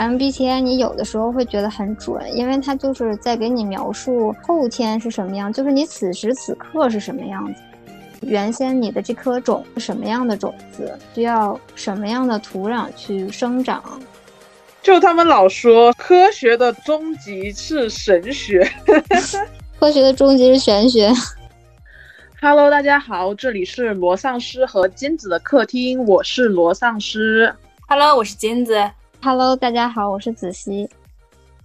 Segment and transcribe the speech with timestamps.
[0.00, 7.60] MBTI 你有的时候会觉得很准，因为它就是在给你描述后天是什么样，就是你此时此刻是什么样子。
[8.22, 13.82] 原先你的这颗种是什么样的种子，需要什么样的土壤去生长？
[14.82, 18.66] 就他们老说科学的终极是神学，
[19.78, 21.12] 科学的终极是玄学。
[22.40, 27.54] Hello，大家好，这里是罗丧尸和金子的客厅，我是罗丧尸。
[27.86, 28.90] Hello，我是金子。
[29.22, 30.88] Hello，大家好，我是子熙。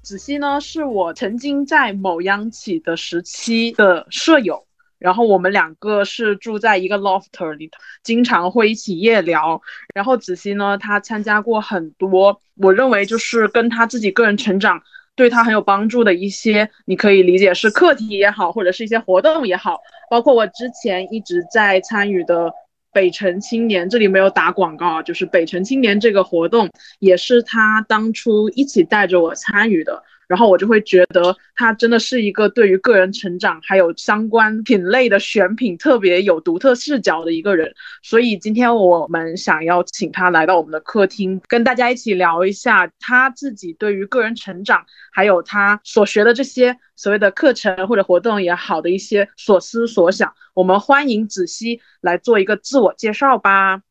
[0.02, 4.66] 子熙呢，是我曾经在某央企的时期的舍友，
[5.00, 7.72] 然后我们两个是住在一个 loft 里，
[8.04, 9.62] 经常会一起夜聊。
[9.94, 14.82] 然后子熙呢，他参加过很多，我认为就是跟他自己个人成长
[15.16, 22.52] 对他很有帮助的一些，你可以理解是课题也好，或者是一些活动也好，包括我之前一直在参与的。
[22.96, 30.02] 北辰青年，这里没有打广告，就是北辰青年这个活动也是他当初一起带着我参与的。
[30.28, 50.34] 然后我就会觉得他真的是一个对于个人成长还有相关品类的选品特别有独特视角的一个人，所以今天我们想要请他来到我们的客厅，跟大家一起聊一下他自己对于个人成长，还有他所学的这些所谓的课程或者活动也好的一些所思所想。
[50.54, 53.82] 我们欢迎子熙来做一个自我介绍吧。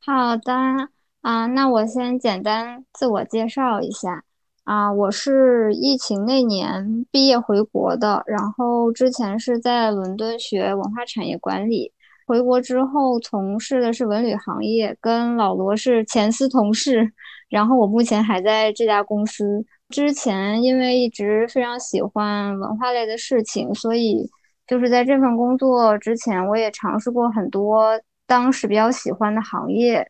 [0.00, 0.52] 好的
[1.20, 4.24] 啊，那我先简单自我介绍一下。
[4.64, 11.92] 啊，我是疫情那年毕业回国的，然后之前是在伦敦学文化产业管理，
[12.26, 17.12] 回国之后从事的是文旅行业，跟老罗是前司同事，
[17.50, 19.64] 然后我目前还在这家公司。
[19.88, 24.30] 之前因为一直非常喜欢文化类的事情，所以
[24.66, 30.08] 就是在这份工作之前，我也尝试过很多当时比较喜欢的行业。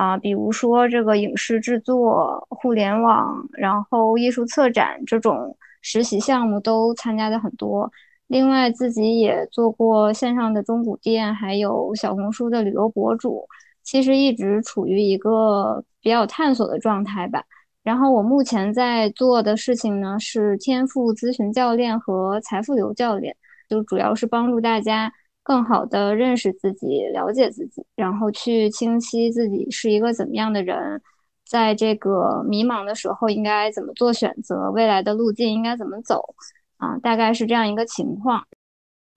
[0.00, 7.92] 啊，比如说这个影视制作、互联网，然后艺术策展这种实习项目都参加的很多。
[8.26, 13.46] 另外，自己也做过线上的中古店，还有小红书的旅游博主。
[13.82, 17.42] 其实一直处于一个比较探索的状态吧。
[17.82, 23.36] 然后我目前在做的事情呢，是天赋咨询教练和财富流教练，
[23.68, 25.12] 就主要是帮助大家。
[25.50, 31.02] 更好的认识自己，了解自己，然后去清晰自己是一个怎么样的人，
[31.44, 36.36] 在这个迷茫的时候应该怎么做选择，未来的路径应该怎么走
[36.76, 36.96] 啊？
[36.98, 38.46] 大概是这样一个情况。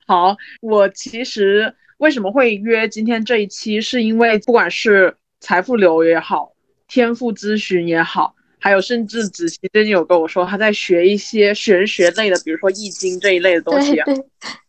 [0.07, 6.53] 好，我其实为什么会约今天这一期，是因为不管是财富流也好，
[6.87, 13.91] 天赋咨询也好，还有甚至子熙最近有跟我说他在学一些玄学类的，比如说易经这一类的东西。
[13.97, 14.15] 对，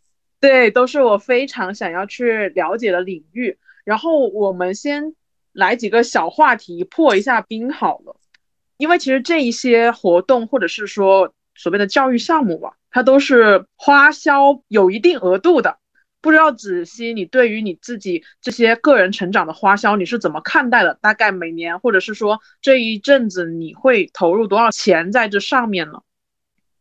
[0.44, 3.56] 对都是我非常想要去了解的领域。
[3.82, 5.15] 然后我们先
[5.53, 8.16] 来几个小话题破一下冰好了，
[8.77, 15.78] 因为其实这一些活动或者是说所谓的教育项目吧，它都是花销有一定额度的。
[16.21, 20.99] 不知道子熙，你对于你自己这些个人成长的花销，你是怎么看待的？
[21.00, 26.03] 大概每年或者是说这一阵子，你会投入多少钱在这上面呢？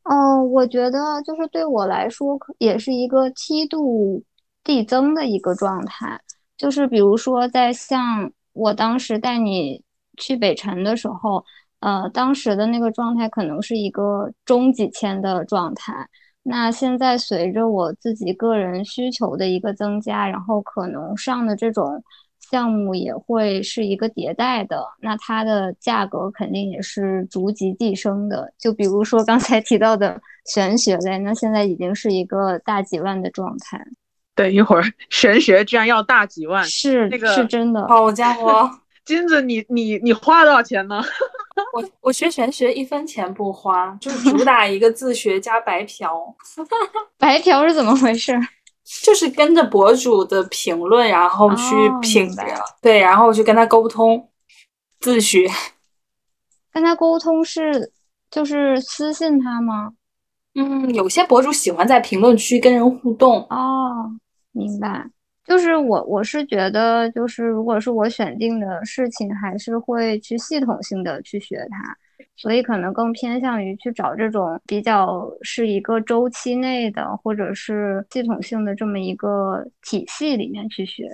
[0.03, 4.21] 哦，我觉得就是对我来说，也是一个梯度
[4.63, 6.19] 递增的一个状态。
[6.57, 9.81] 就是比如说，在像我当时带你
[10.17, 11.43] 去北辰的时候，
[11.79, 16.09] 呃，当时的那个状态可能是一个中几千的状态。
[16.43, 22.03] 那现在随着我自己个人需求的一个增加，然后可能上的这种。
[22.53, 28.53] 项目也会是一个迭代的，那它的价格肯定也是逐级递升的。
[28.59, 33.83] 就比如说刚才提到的玄学类，那现在已经是一个大几万的状态。
[34.35, 37.87] 等一会儿，玄学居然要大几万，是那个是真的。
[37.87, 38.69] 好家伙，
[39.03, 41.01] 金子，你你你花多少钱呢？
[41.73, 46.13] 我我学玄学一分钱不花，就是主打一个自学加白嫖。
[47.17, 48.39] 白嫖是怎么回事？
[49.01, 52.43] 就是跟着博主的评论，然后去品的，
[52.81, 54.29] 对，然后去跟他沟通，
[54.99, 55.47] 自学。
[56.71, 57.91] 跟他沟通是
[58.29, 59.93] 就是私信他吗？
[60.55, 63.45] 嗯，有些博主喜欢在评论区跟人互动。
[63.49, 64.11] 哦，
[64.51, 65.09] 明白。
[65.45, 71.97] 就是我我是觉得，就是如果是我选定的事情，还是会去系统性的去学它。
[72.35, 81.07] 所以可能更偏向于去找这种比较是一个周期内的，或者是系统性的这么一个体系里面去学。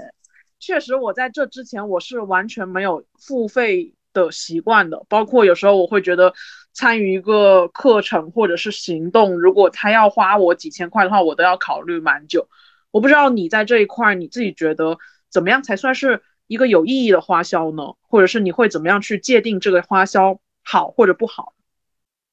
[0.59, 6.33] 确实，我在这之前我是完全没有付费的习惯的，包括有时候我会觉得
[6.73, 12.47] 参与一个课程或者是行动，如果他要花我几千块的话，我都要考虑蛮久。
[12.91, 14.97] 我不知道你在这一块你自己觉得
[15.29, 17.83] 怎么样才算是一个有意义的花销呢？
[18.01, 20.39] 或者是你会怎么样去界定这个花销？
[20.69, 21.53] 好或者不好？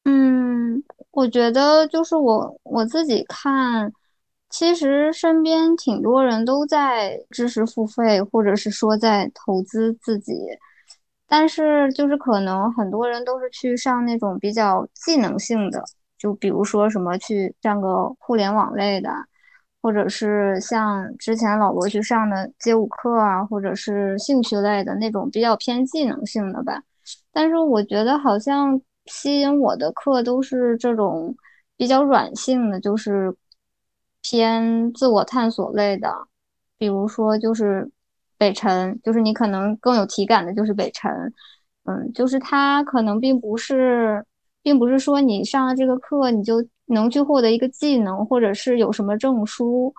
[0.04, 3.92] 嗯，我觉得就是我我自己看，
[4.50, 10.34] 其实身边挺多人都在知识付费，或者是说在投资自己，
[11.26, 15.82] 但是就是可能很多人都是去上那种比较技能性的，
[16.18, 19.10] 就比如说什么去上个互联网类的。
[19.82, 26.82] 或者是像之前老罗去上的街舞课啊，或者是兴趣类的那种比较偏技能性的吧。
[27.32, 31.36] 但是我觉得好像吸引我的课都是这种
[31.76, 33.34] 比较软性的，就是
[34.22, 36.28] 偏自我探索类的。
[36.78, 37.90] 比如说就是
[38.38, 41.10] 北辰，就是你可能更有体感的，就是北辰。
[41.84, 44.24] 嗯，就是他可能并不是，
[44.62, 46.64] 并不是说你上了这个课你就。
[46.88, 49.92] 能去获得一个技能，或者是有什么证书，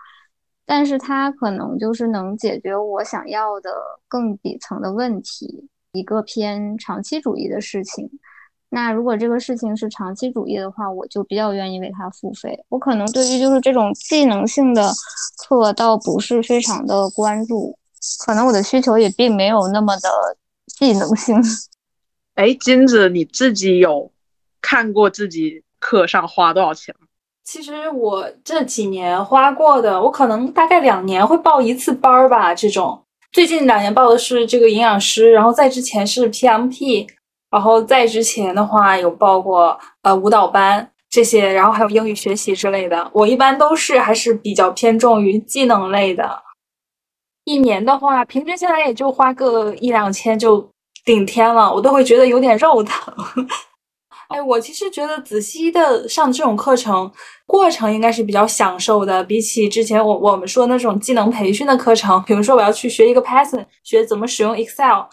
[0.66, 3.70] 但是它可能就是能解决我想要的
[4.08, 8.10] 更底层的问题，一个偏长期主义的事情。
[8.70, 12.58] 那如果这个事情是长期主义的话，我就比较愿意为它付费。
[12.70, 14.92] 我可能对于就是这种技能性的
[15.38, 17.78] 课倒不是非常的关注，
[18.26, 20.10] 可能我的需求也并没有那么的
[20.68, 21.42] 技能性。
[22.36, 24.12] 哎，金子，你自己有
[24.62, 25.64] 看过自己？
[25.80, 26.94] 课上花多少钱？
[27.44, 32.54] 其实我这几年花过的，我可能大概两年会报一次班儿吧。
[32.54, 33.00] 这种
[33.32, 37.08] 最近两年报的是这个营养师，然后在之前是 PMP，
[37.52, 43.10] 然后在之前的话有报过呃舞蹈班这些，然后还有英语学习之类的。
[43.14, 46.42] 我一般都是还是比较偏重于技能类的。
[47.44, 50.70] 一年的话，平均下来也就花个一两千就
[51.06, 53.14] 顶天了，我都会觉得有点肉疼。
[54.28, 57.10] 哎，我其实觉得子熙的上这种课程
[57.46, 65.06] 过程应该是比较享受的，比起之前我我们说那种技能培训的课程，比如说我要去学一个 Python，学怎么使用 Excel，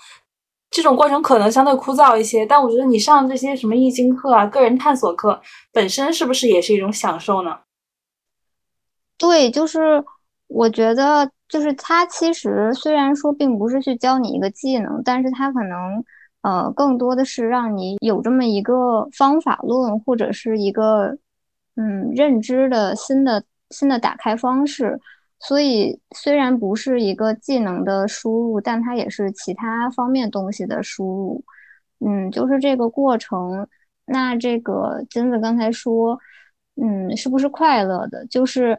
[0.68, 2.44] 这种过程可能相对枯燥一些。
[2.44, 5.40] 但我觉得你上这些什么易经课啊、个人探索课，
[5.72, 7.58] 本身是不是也是一种享受呢？
[9.16, 10.04] 对，就是
[10.48, 16.04] 我觉得，就是它其实虽然说并不是去教你一个技能，但是它可能。
[16.44, 21.16] 呃，更多的是让你有这么一个方法论，或者是一个
[21.76, 25.00] 嗯认知的新的新的打开方式。
[25.40, 31.44] 所以虽然不是一个技能的输入，但它也是其他方面东西的输入。
[32.00, 33.66] 嗯，就是这个过程。
[34.04, 36.18] 那这个金子刚才说，
[36.76, 38.26] 嗯，是不是快乐的？
[38.26, 38.78] 就是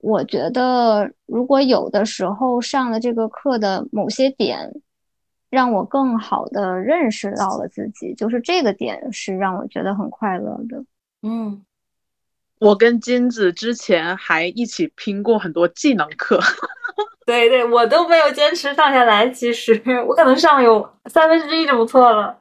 [0.00, 4.70] 我觉得，如果有的时候上了这个课的某些点。
[5.50, 10.82] 让我更好的认识到了自己，就是这个点是让我觉得很快乐的。
[11.22, 11.62] 嗯，
[12.60, 16.40] 我跟金子之前还一起拼过很多技能课，
[17.26, 19.28] 对对，我都没有坚持上下来。
[19.28, 22.38] 其实我可能上有三分之一就不错了。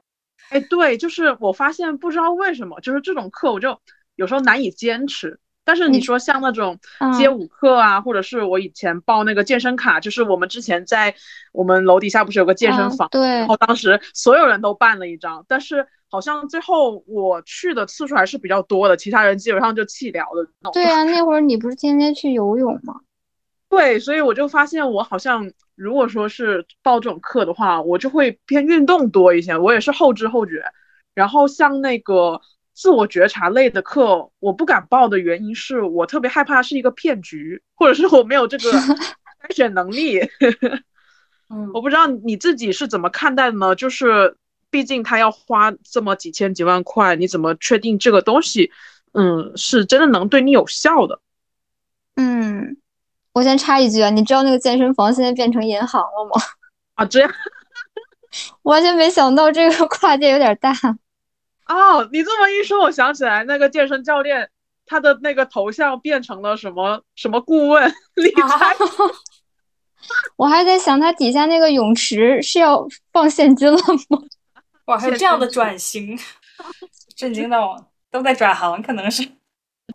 [0.50, 3.80] 哎，对，就是我发现不知道为什么，就是这种课我就
[4.16, 5.40] 有时候难以坚持。
[5.70, 6.80] 但是你说像那种
[7.16, 11.14] 街舞课啊，或者是我以前报那个健身卡，就是我们之前在
[11.52, 20.72] 我们楼底下不是有个健身房，对，然后当时所有人都办了一张，但是好像最后我去的次数还是比较多的，其他人基本上就弃疗了。
[20.74, 22.96] 对啊，那会儿你不是天天去游泳吗？
[23.70, 30.64] 对，所以我就发现我好像如果说是报这种课的话，我就会偏运动多一些，我也是后知后觉。
[31.14, 32.42] 然后像那个。
[32.80, 38.72] 自我觉察类的课，我不敢报的原因是我特别害怕是一个骗局，或者是我没有这个
[39.44, 40.18] 筛选能力。
[41.50, 43.76] 嗯，我不知道你自己是怎么看待的呢？
[43.76, 44.38] 就是
[44.70, 48.72] 毕竟他要花这么几千几万块，你怎么确定这个东西，
[49.12, 51.20] 嗯，是真的能对你有效的？
[52.16, 52.78] 嗯，
[53.34, 56.42] 我先插一句啊，你知道那个健身房现在变成银行了吗？
[56.96, 57.30] 啊，这样，
[58.64, 60.72] 完全没想到这个跨界有点大。
[61.70, 64.50] 哦，你这么一说，我想起来那个健身教练，
[64.86, 68.76] 他的那个头像变成了什么什么顾问理财。
[70.36, 73.78] 我还在想，他底下那个泳池是要放现金了
[74.10, 74.20] 吗？
[74.86, 76.18] 哇，还有这样的转型，
[77.16, 79.28] 震惊到我，都在转行，可能是。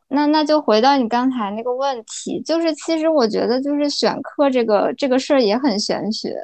[0.08, 6.36] 那那就回到你刚才那个问题，就是其实我觉得，就是选课这个这个事儿也很玄学。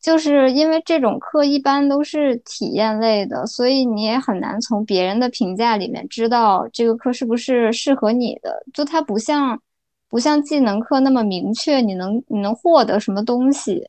[0.00, 8.62] 就是因为这种课一般都是体验类的，所以你也很难从别人的评价里面知道这个课是不是适合你的。
[8.72, 9.60] 就它不像
[10.08, 13.88] 不像技能课那么明确，你能你能获得什么东西。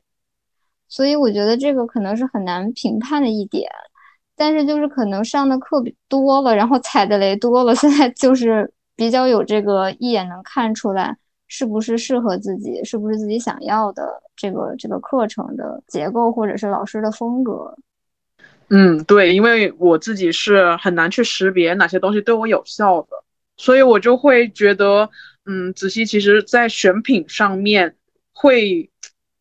[0.89, 3.69] 所以我觉得这个可能是很难评判的一点。
[4.35, 11.15] 但是就是可能上的课多了，然后踩的雷多了， 现在就是比较有这个一眼能看出来。
[11.53, 12.81] 是不是适合自己？
[12.83, 14.03] 是不是自己想要的
[14.41, 17.77] 这个这个课程的结构，或者是老师的风格？
[18.69, 23.09] 嗯，对，因为我自己是很难去识别哪些东西对我有效的，
[23.55, 25.11] 所以我就会觉得，
[25.45, 27.95] 嗯，子熙其实在选品上面
[28.33, 28.89] 会，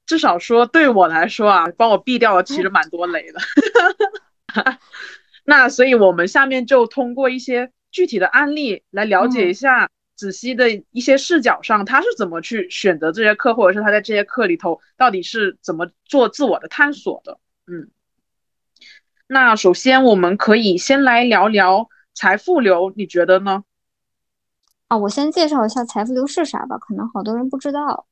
[0.04, 3.40] 至少说对我来说啊，帮我避掉了其实蛮多雷的。
[5.46, 9.88] 那所以我们下面就通过一些具体的案例来了解一下
[10.20, 17.38] 子熙的一些视角上，他是怎么去选择这些课，或者是他在这些课里头到底是怎么做自我的探索的。
[17.66, 17.88] 嗯。
[19.26, 23.64] 那首先，我们可以先来聊聊财富流，你觉得呢？
[24.88, 28.06] 啊，我先介绍一下财富流是啥吧，可能好多人不知道。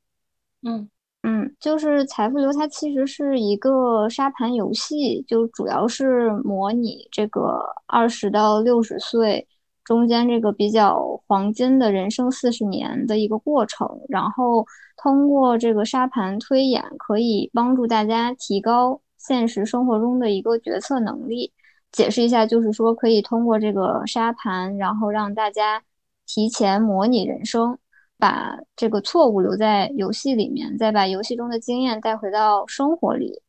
[0.63, 0.89] 嗯
[1.23, 9.45] 嗯，就是财富流，它其实是一个沙盘游戏，就主要是模拟这个二十到六十岁
[9.89, 14.63] 中间这个比较黄金的人生四十年的一个过程，然后
[14.95, 19.01] 通过这个沙盘推演，可以帮助大家提高。
[19.17, 21.51] 现实生活中的一个决策能力，
[21.91, 25.81] 解释一下，就是说可以通过这个沙盘，然后让大家
[26.27, 27.79] 提前模拟人生，
[28.19, 33.41] 把这个错误留在游戏里面，再把游戏中的经验带回到生活里。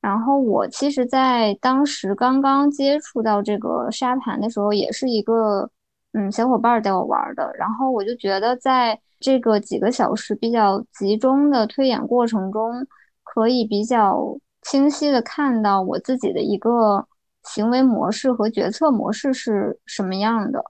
[0.00, 5.68] 然后我其实，在当时刚刚接触到这个沙盘的时候，也是一个
[6.12, 12.86] 嗯小伙伴带我玩的，然后我就觉得在这个几个小时比较集中的推演过程中，
[13.22, 14.38] 可以比较。
[14.62, 17.06] 清晰的看到我自己的一个
[17.44, 20.62] 行为模式和决策模式是什么样的，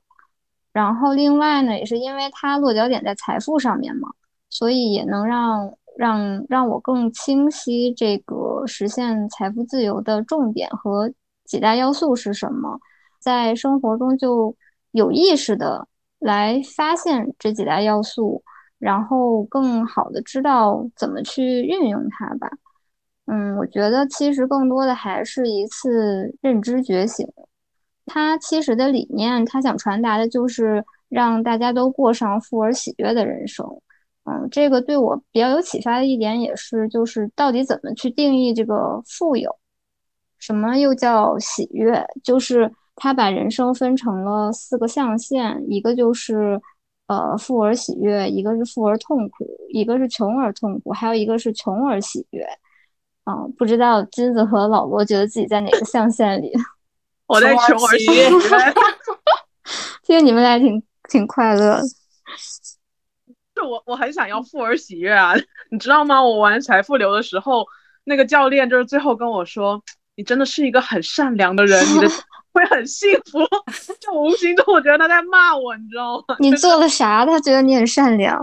[0.72, 4.08] 然后另外呢，也是因为它落脚点在财富上面嘛，
[4.48, 11.12] 所以也能让让让我更清晰这个实现财富自由的重点和
[11.44, 12.78] 几大要素是什么，
[13.18, 14.54] 在生活中就
[14.92, 15.86] 有意识的
[16.18, 18.42] 来发现这几大要素，
[18.78, 22.50] 然后更好的知道怎么去运用它吧。
[23.26, 27.26] 嗯，我觉得其实更多的还是一次认知觉醒。
[28.06, 33.64] 他其实的理念，他想传达的就是让大家都过上富而喜悦的人生。
[34.24, 39.56] 嗯，这个对我比较有启发的一点也是，就是到底怎么去定义这个富有？
[40.38, 42.04] 什么又叫喜悦？
[42.24, 46.60] 就是他把人生分成了四个象限，一个就是
[47.06, 52.46] 呃富而喜悦，一个是富而痛苦，一个是穷而痛苦，还有一个是穷而喜悦。
[53.24, 56.52] 嗯，不知道金子和老罗觉得自己在哪个象限里？
[57.26, 58.28] 我在穷而喜悦。
[60.04, 61.82] 其实你们俩挺挺快乐的。
[63.56, 65.32] 就我我很想要富而喜悦啊，
[65.70, 66.22] 你知道吗？
[66.22, 67.64] 我玩财富流的时候，
[68.04, 69.82] 那个教练就是最后跟我说
[70.16, 72.08] ：“你真的是一个很善良的人，你的
[72.52, 73.38] 会很幸福。
[74.00, 76.36] ”就无形中我觉得他在骂我，你知道吗？
[76.40, 77.24] 你做了啥？
[77.26, 78.38] 他觉得你很善良？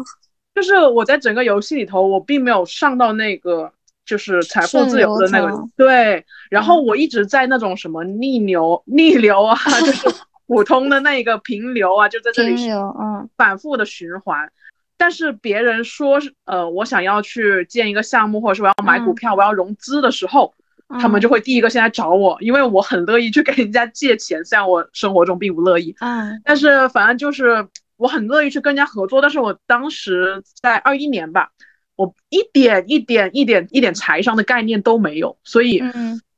[0.55, 3.71] 就是我在整个游戏里头，我并没有上到那个。
[4.07, 9.53] 就是财富自由的那个对，然后我一直在那种什么逆流逆流啊，
[9.85, 10.07] 就是
[10.47, 14.49] 普通的那个平流啊，就在这里嗯反复的循环。
[14.95, 20.53] 但是别人说呃我想要去建一个项目，或者说我要买股票，我要融资的时候，
[20.87, 27.67] 他们就会第一个先来找我，因为我很乐意去给人家借钱，虽然我生活中并不乐意，嗯，但是反正就是
[27.97, 29.21] 我很乐意去跟人家合作。
[29.21, 31.49] 但是我当时在二一年吧。
[31.97, 35.81] 我一点一点一点一点财商的概念都没有，所以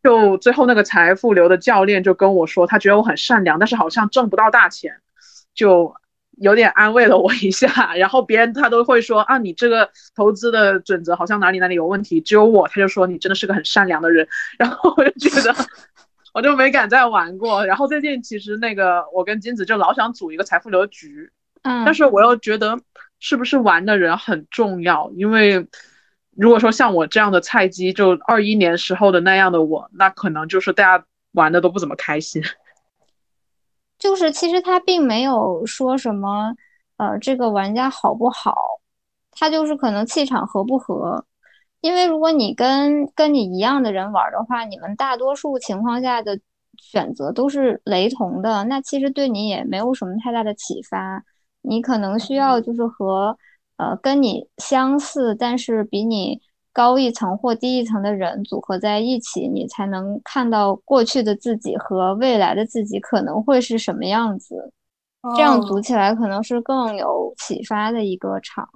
[0.01, 5.01] 就最后那个财富流的教练就跟我说，他觉得我很善良，但是好像挣不到大钱，
[5.53, 5.93] 就
[6.39, 7.95] 有点安慰了我一下。
[7.95, 14.27] 然后别人他都会说啊，你这个投资的准则好像哪里哪里有问题，只有我他就说你真的是个很善良的人。
[14.57, 15.55] 然后我就觉得
[16.33, 17.65] 我就没敢再玩过。
[17.65, 21.31] 然后最近其实那个我跟金子就老想组一个财富流局，
[21.63, 22.79] 嗯，但是我又觉得。
[23.21, 25.11] 是不是玩的人很重要？
[25.13, 25.67] 因为
[26.37, 32.41] 如果说像我这样的菜鸡，就二一年时候的那样的我，那可能就是大家玩的都不怎么开心。
[33.99, 36.55] 就是其实他并没有说什么，
[36.97, 38.55] 呃，这个玩家好不好，
[39.31, 41.25] 他就是可能气场合不合。
[41.81, 46.39] 因为如果你跟跟你一样的人玩的话，你们大多数情况下的
[46.77, 51.23] 选择都是雷同的，那其实对你也没有什么太大的启发。
[51.61, 53.37] 你可能需要就是和
[53.77, 64.71] 呃跟你相似，但是比你高一层或低一层的人组合在一起，你才能看到过去的自己和未来的自己可能会是什么样子。
[65.35, 68.69] 这样组起来可能是更有启发的一个场，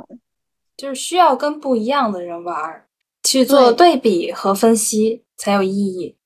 [0.76, 2.84] 就是需要跟不一样的人玩，
[3.24, 6.18] 去做对比和分析才有意义。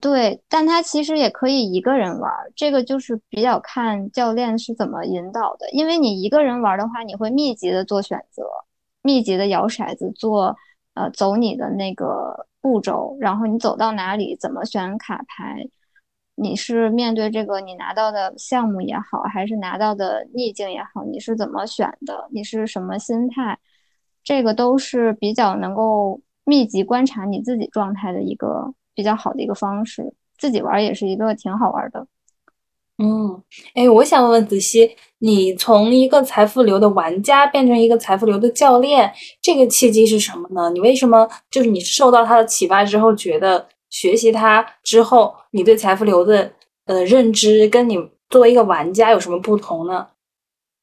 [0.00, 5.70] 对，但他其实也可以一个人玩，这个就是比较看教练是怎么引导的。
[5.70, 8.42] 因为你一个人玩的话，你会密集的做选择，
[9.00, 10.56] 密集的摇骰子，做
[10.94, 15.66] 呃走你的那个步骤，然后你走到哪里怎么选卡牌，
[16.34, 22.28] 你是面对这个你拿到的项目也好，还是拿到的逆境也好，你是怎么选的？
[22.30, 23.58] 你是什么心态？
[24.24, 30.14] 这个都是比较能够密集观察你自己状态的一个比较好的一个方式。
[30.38, 32.06] 自己玩也是一个挺好玩的。
[32.98, 33.42] 嗯，
[33.74, 40.70] 哎，我想问问子熙，你从一个财富流的玩家变成一个财富流的教练，这个契机是什么呢？
[40.70, 46.52] 你为什么就是你受到他的启发之后，觉得学习他之后，你对财富流的
[46.84, 50.06] 呃认知跟你作为一个玩家有什么不同呢？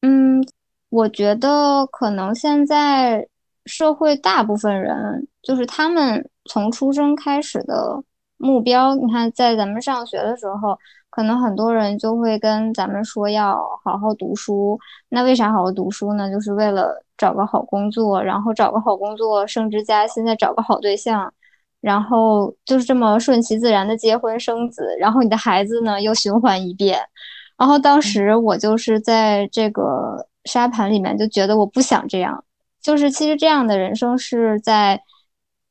[0.02, 0.44] 嗯，
[0.90, 3.26] 我觉得可能现在
[3.66, 8.04] 社会大部分人就是他们从出生开始的
[8.36, 10.78] 目标，你看在咱们上学的时候。
[11.12, 16.32] 可能很多人就会跟咱们说要好好读书，那为啥好好读书呢？
[16.32, 21.34] 就是为了找个好工作，然后找个好工作升职加薪，再找个好对象，
[21.82, 27.00] 然后就是这么顺其自然的结婚生子，然后你的孩子呢又循环一遍。
[27.58, 32.44] 然后当时我就是在这个沙盘里面就觉得我不想这样，
[32.82, 35.02] 就是其实这样的人生是在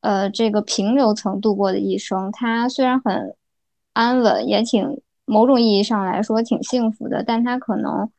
[0.00, 3.36] 呃这个平流层度过的一生，他虽然很
[3.92, 5.00] 安稳，也挺。
[5.28, 8.10] 某种意义上来说挺幸福的，但它可能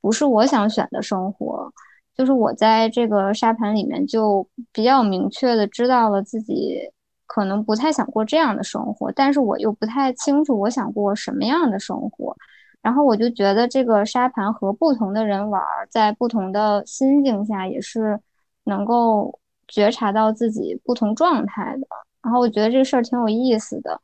[0.00, 1.72] 不是我想选的生活。
[2.14, 6.90] 就是我在这个沙盘里面就比较明确的知道了自己
[7.26, 12.34] 可能不太想过这样的生活，但是我又不太清楚我想过什么样的生活。
[12.80, 18.18] 然后我就觉得这个沙盘和不同的人玩，在不同的心境下也是
[18.64, 21.86] 能够觉察到自己不同状态的。
[22.22, 24.00] 然后我觉得这事儿挺有意思的。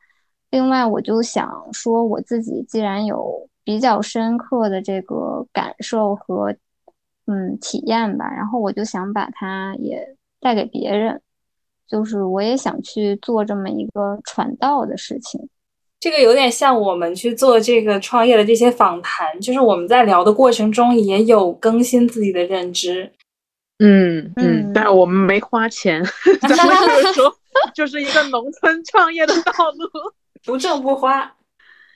[0.52, 6.54] 另外，我就想说，我自己既然有比较深刻的这个感受和
[7.26, 11.22] 嗯体验吧，然后我就想把它也带给别人，
[11.88, 15.48] 就是我也想去做这么一个传道的事情。
[15.98, 23.10] 这个有点像我们去做这个创业的这些访谈，就是我们在聊的过程中也有更新自己的认知。
[23.78, 26.04] 嗯嗯，但是我们没花钱，
[26.42, 27.34] 咱们就是说，
[27.74, 29.88] 就是一个农村创业的道路。
[30.44, 31.36] 不挣不花，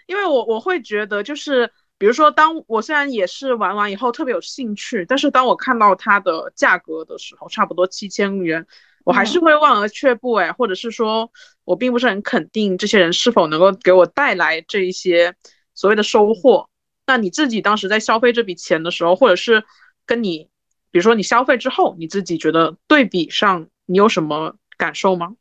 [0.07, 8.67] 因为我我会觉得，就是比如说，当我虽然也是玩完以后特别有兴趣，但是当我看到它的价格的时候，差不多七千元，
[9.05, 11.31] 我还是会望而却步，哎，或者是说
[11.65, 15.35] 我并不是很肯定这些人是否能够给我带来这一些
[15.75, 16.69] 所谓的收获。
[17.07, 19.65] 那你自己当时在消费这笔钱的时候，或者是
[20.05, 20.49] 跟你，
[20.91, 25.35] 比如说你消费之后，你自己觉得对比上，你有什么感受吗？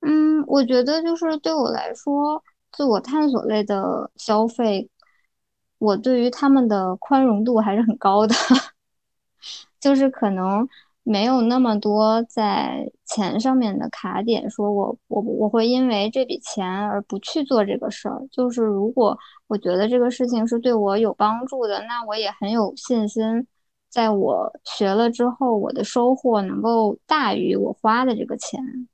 [0.00, 4.88] 嗯，我觉得就是对我来说，自我探索类的消费，
[5.78, 8.34] 我对于他们的宽容度还是很高的，
[9.78, 10.66] 就是可能
[11.02, 18.26] 没有那么多在钱上面的卡点，说我我我会因为这笔钱而不去做这个事儿。
[18.30, 23.46] 就是如果我觉得这个事情是对我有帮助的，那我也很有信心，
[23.90, 28.88] 在我学了之后，我的收获能够大于我花的这个钱。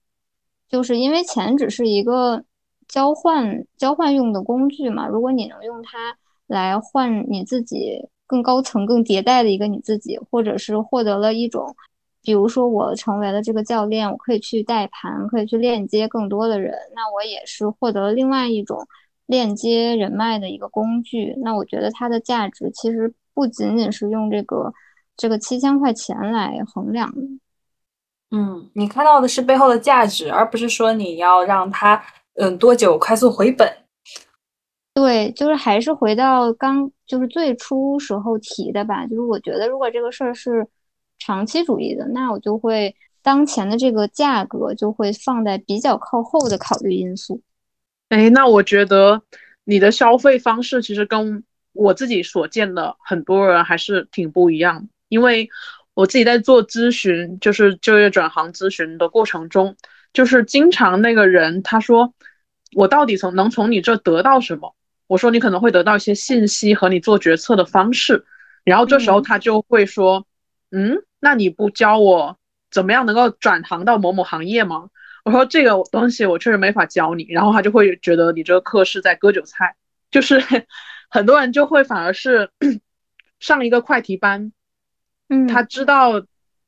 [0.68, 2.44] 就是因为钱只是一个
[2.88, 11.74] 交换交换用的工具嘛，如果你能用它来换你自己更高层、更迭代的一个你自己，或者是获得了一种，
[12.22, 18.86] 比如说我成为了这个教练，我可以去带盘，可以去链接更多的人，那我也是获得了另外一种
[19.26, 21.34] 链接人脉的一个工具。
[21.42, 24.72] 那我觉得它的价值其实不仅仅是用这个
[25.16, 27.20] 这个七千块钱来衡量的。
[28.32, 32.02] 嗯，你看到的是背后的价值，而不是说你要让它
[32.34, 33.72] 嗯多久快速回本。
[34.92, 40.66] 对，就是还是回到刚就是最初时候提的吧，就是我觉得如果这个事儿是
[41.18, 47.40] 长期主义的，那我就会当前的这个价格就会放在比较靠后的考虑因素。
[48.08, 49.22] 哎，那我觉得
[49.64, 55.48] 你的消费方式其实跟我自己所见的很多人还是挺不一样，因为。
[55.96, 59.74] 我自己在做咨询，就是就业转行咨询的过程中，
[60.12, 62.12] 就是经常那个人他说，
[62.74, 64.76] 我到底从能从你这得到什么？
[65.06, 68.26] 我说你可能会得到一些信息和你做决策的方式，
[68.62, 70.26] 然后这时候他就会说，
[70.70, 72.36] 嗯，那你不教我
[72.70, 74.90] 怎么样能够转行到某某行业吗？
[75.24, 79.74] 我说这个东西我确实没法教你，然后他就会觉得你这个课是在割韭菜，
[80.10, 80.42] 就是
[81.08, 82.50] 很多人就会反而是
[83.40, 84.52] 上一个快题班。
[85.28, 86.24] 嗯，他知道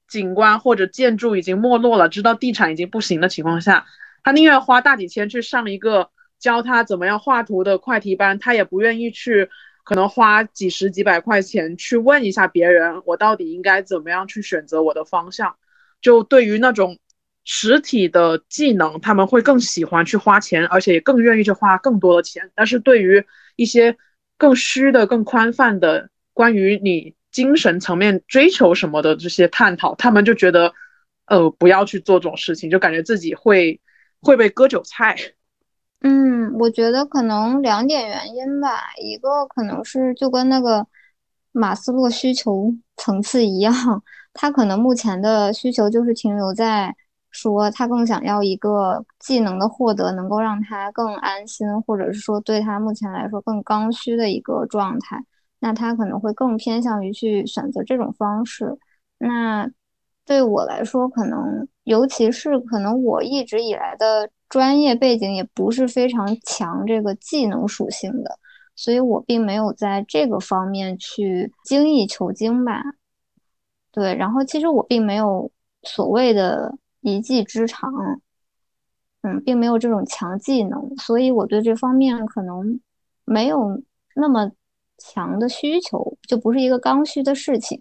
[0.09, 3.87] 景观或者建筑已经没落了，知道地产已经不行的情况下，
[4.23, 9.49] 他宁愿花大几千去上一个教他怎么样画图的快题班，他也不愿意去
[9.85, 15.57] 可能花几十几百块钱去问一下别人，我到底应该怎么样去选择我的方向。
[16.01, 16.99] 就对于那种
[17.45, 22.51] 实体的技能，他们会更喜欢去花钱，而且也更愿意去花更多的钱。
[22.55, 23.25] 但是对于
[23.57, 23.97] 一些
[24.37, 30.75] 更虚的、更宽泛的关于你精神层面追求什么的这些探讨，他们就觉得，
[31.27, 33.81] 呃，不要去做这种事情，就感觉自己会
[34.21, 35.15] 会被割韭菜。
[36.01, 40.85] 嗯，我觉得可能两点原因吧，一个可能是就跟那个
[41.53, 43.73] 马斯洛需求层次一样，
[44.33, 46.93] 他可能目前的需求就是停留在
[47.31, 55.23] 说他更想要一个技能的获得，能够让他更安心，或者是说对他目前来说更刚需的一个状态，
[55.61, 58.79] 那他可能会更偏向于去选择这种方式。
[59.19, 59.71] 那
[60.25, 64.31] 对我来说，可能尤其是可能我一直以来的。
[64.49, 68.39] 专业背景也不是非常强，这个技能属性的，
[68.75, 72.83] 所以我并没有在这个方面去精益求精吧。
[73.93, 77.93] 对，然后其实我并没有所谓的一技之长，
[79.21, 82.81] 嗯，并没有这种强技能，所以我对这方面可能
[83.27, 83.83] 没有
[84.15, 84.51] 那么
[84.99, 87.81] 强的需求，就不是一个刚需的事情。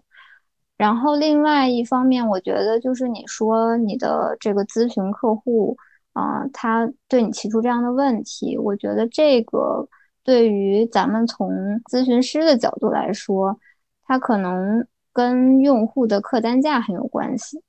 [0.78, 5.76] 然后另外一方面，我觉得就是你说你的这个咨询客户。
[6.14, 9.88] 啊，他对你提出这样的问题，我觉得这个
[10.24, 11.48] 对于咱们从
[11.92, 13.60] 咨询师的角度来说，
[14.04, 17.62] 他可能跟用户的客单价很有关系。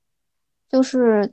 [0.67, 1.31] 就是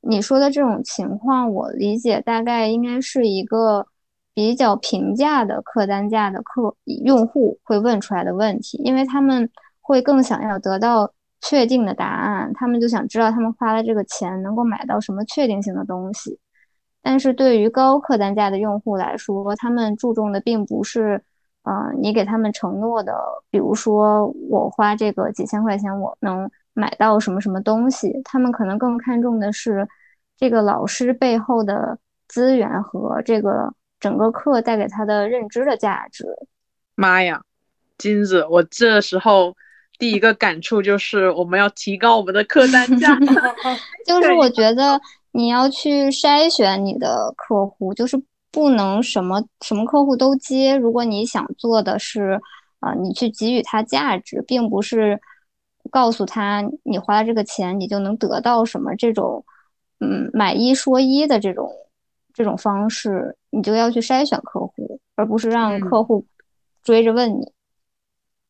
[0.00, 3.86] 你说的这种情况，我理解大概应该是一个
[4.36, 9.48] 比较平价的客单价的客用户会问出来的问题，因为他们
[9.80, 16.38] 会更想要得到确定的答案，他们就想知道他们花了这个钱能够买到什么确定性的东西。
[17.00, 21.22] 但是对于高客单价的用户来说，他们注重的并不是，
[21.62, 23.14] 呃，你给他们承诺的，
[23.50, 28.20] 比如说我花这个几千块钱，我能买到什么什么东西。
[28.22, 29.88] 他们可能更看重的是，
[30.36, 36.24] 这个老师背后的资源和这个整个课带给他的认知的价值。
[36.94, 37.42] 妈呀，
[37.98, 39.54] 金子，我这时候
[39.98, 43.18] 第一个感触就是我们要提高我们的客单价。
[44.06, 45.00] 就是我觉得。
[45.32, 48.18] 你要去筛选你的客户，就是
[48.50, 50.74] 不能什么什么客户都接。
[50.74, 52.40] 如果你想做的是，
[52.80, 55.20] 啊，你去给予他价值，并不是
[55.90, 59.44] 告诉他你花了这个钱你就能得到什么这种，
[60.00, 61.70] 嗯，买一说一的这种
[62.36, 66.26] 这种方式，你就要去筛选客户，而不是让客户
[66.82, 67.50] 追着问你。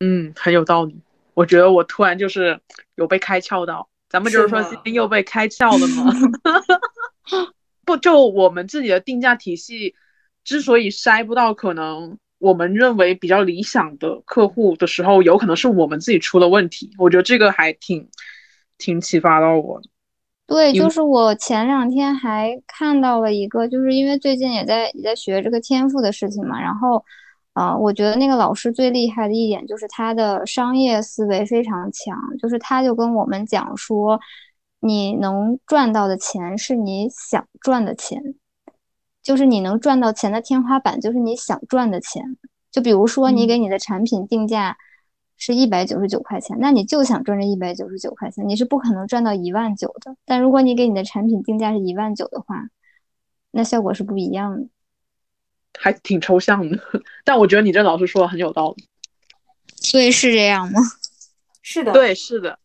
[0.01, 0.99] 嗯，很有道理。
[1.33, 2.59] 我觉得我突然就是
[2.95, 3.87] 有被开窍到。
[4.09, 6.13] 咱们就是说，今天又被开窍了吗？
[7.85, 9.95] 不，就我们自己的定价体系，
[10.43, 16.91] 之所以筛不到可能我们认为比较理想的客户的时候，有可能是我们自己出了问题。
[16.97, 18.09] 我觉得这个还挺
[18.77, 19.89] 挺启发到我的。
[20.47, 27.03] 对，就是我前两天还看到了一个，就是因为最近也在也在学这个天赋的事情嘛，然后。
[27.53, 34.19] 啊，我觉得那个老师最厉害的一点就是他的商业思维非常强，就是他就跟我们讲说，
[34.79, 38.35] 你能赚到的钱是你想赚的钱，
[39.23, 42.37] 就是你能赚到钱的天花板就是你想赚的钱。
[42.71, 44.77] 就比如说你给你的产品定价
[45.37, 50.15] 是一百九十九块钱，那你就想赚这一百九十九块钱，你是不可能赚到一万九的。
[50.25, 52.67] 但如果你给你的产品定价是一万九的话，
[53.51, 54.67] 那效果是不一样的。
[55.79, 56.79] 还挺抽象的，
[57.23, 58.85] 但我觉得你这老师说的很有道理。
[59.75, 60.81] 所以，是这样吗？
[61.61, 62.57] 是的，对，是的，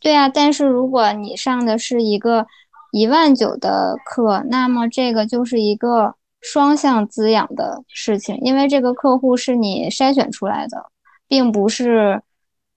[0.00, 0.28] 对啊。
[0.28, 2.46] 但是如果你上的是一个
[2.90, 10.86] 一万九的课，那么这个就是一个双向滋养的事情，因为这个客户是你筛选出来的，
[11.32, 12.20] 并不是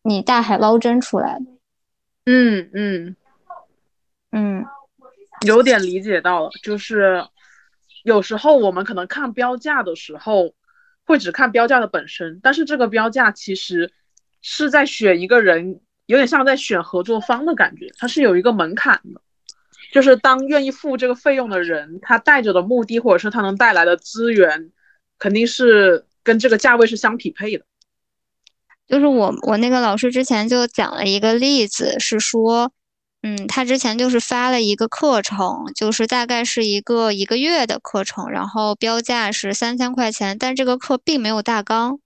[0.02, 1.46] 你大海捞针出来的。
[2.26, 3.15] 嗯嗯
[4.32, 4.65] 嗯，
[5.46, 7.28] 有点理解到了，就是。
[8.06, 10.54] 有时候我们可能看标价的时候，
[11.06, 13.91] 会只看标价的本身，但是这个标价其实
[14.44, 19.20] 是在选一个人，有点像在选合作方的感觉，它是有一个门槛的，
[19.91, 24.72] 就是当愿意付这个费用的人，他带着的目的或者是他能带来的资源，
[25.18, 27.65] 肯定是跟这个价位是相匹配的。
[28.88, 32.71] 就是我我那个老师之前就讲了一个例子，是说。
[33.28, 41.98] 嗯，他之前就是发了一个课程，就是大概是一个一个月的课程，然后标价是三千块钱，但这个课并没有大纲，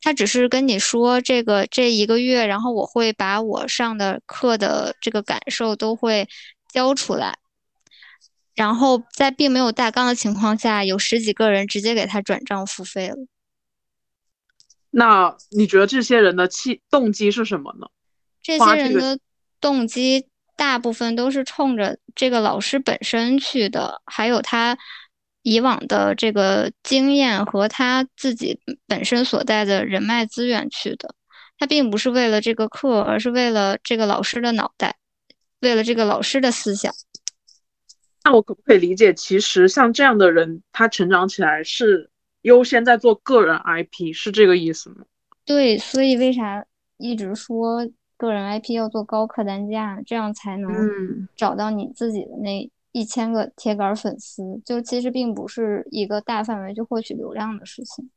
[0.00, 6.28] 他只是跟你说这个这一个月，然后我会把我上的课的这个感受都会
[6.72, 7.38] 教出来，
[8.54, 13.16] 然后在并没有大纲的情况下，有十几个人直接给他转账付费了。
[14.90, 17.88] 那你觉得这些人的气动机是什么呢？
[18.42, 19.18] 这些人的
[19.60, 20.26] 动机。
[20.56, 24.76] 大部分都是冲着这个老师本身去的，还有他
[25.42, 31.14] 以往的这个经验和他自己本身所在的人脉资源去的。
[31.60, 34.96] 他并不是为了这个课，而是为了这个老师的脑袋，
[35.60, 36.92] 为了这个老师的思想。
[38.24, 42.10] 那我可不可以理解，其实像这样的人，他成长起来是
[42.48, 45.04] 优先在做个人 IP，是这个意思吗？
[45.44, 46.64] 对，所以为啥
[46.96, 54.42] 一直说个人 IP 要做高客单价，这样才能找到你自己的那一千个铁杆粉丝？
[54.64, 58.10] 就其实并不是一个大范围去获取流量的事情。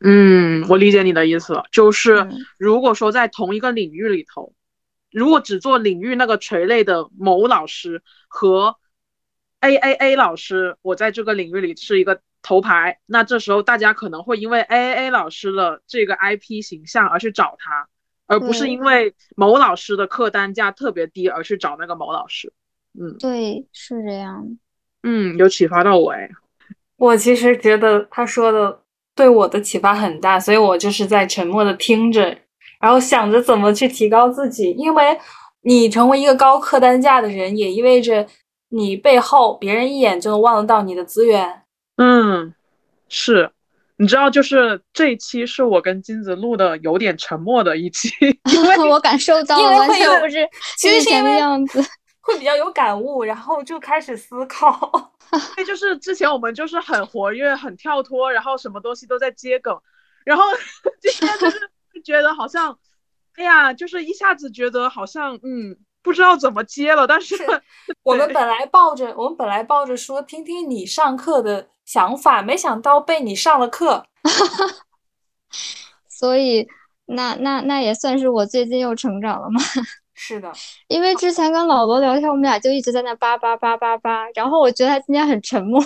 [0.00, 4.52] 嗯，我理解你的意思了，就是如果说在同一个领域里头，
[5.10, 8.76] 如果只做领域那个垂类的某老师和
[9.60, 17.88] A A A 老师，我在这个领域里是一个头牌，那这时候大家可能会因为 A A A 老师的这个 IP 形象而去找他，
[18.26, 22.52] 而不是因为某老师的客单价特别低而去找那个某老师。
[22.98, 24.56] 嗯，对，是这样。
[25.02, 26.28] 嗯，有启发到我哎。
[26.96, 28.80] 我其实觉得他说的
[29.14, 32.36] 对我的启发很大，所以我就是在沉默的听着，
[32.80, 35.18] 然后想着怎么去提高自己，因为
[35.62, 38.26] 你成为一个高客单价的人，也意味着。
[38.70, 41.62] 你背后别人一眼就能望得到你的资源，
[41.98, 42.54] 嗯，
[43.08, 43.50] 是，
[43.96, 48.08] 你知道，就是这一期是我跟金子录的有点沉默的一期，
[48.52, 51.82] 因为 我感受到了，会有不是其实的样子，
[52.22, 55.12] 会比较有感悟，然后就开始思考。
[55.56, 59.76] 对，就是之前我们就是很活跃、很跳脱，然后什么东西都在接梗，
[60.24, 60.44] 然后
[61.00, 61.58] 今天就是
[62.04, 62.78] 觉得好像，
[63.34, 65.76] 哎呀，就是一下子觉得好像，嗯。
[66.08, 67.36] 不知道怎么接了，但是
[68.02, 74.06] 我们本来抱着我们本来抱着说听听你上课的想法，没想到被你上了课，
[76.08, 76.66] 所以
[77.04, 79.60] 那那那也算是我最近又成长了嘛？
[80.14, 80.50] 是的，
[80.88, 85.78] 因为之前跟老罗聊天，我们俩就一直在那叭叭叭叭叭，然后我觉得他今天很沉默。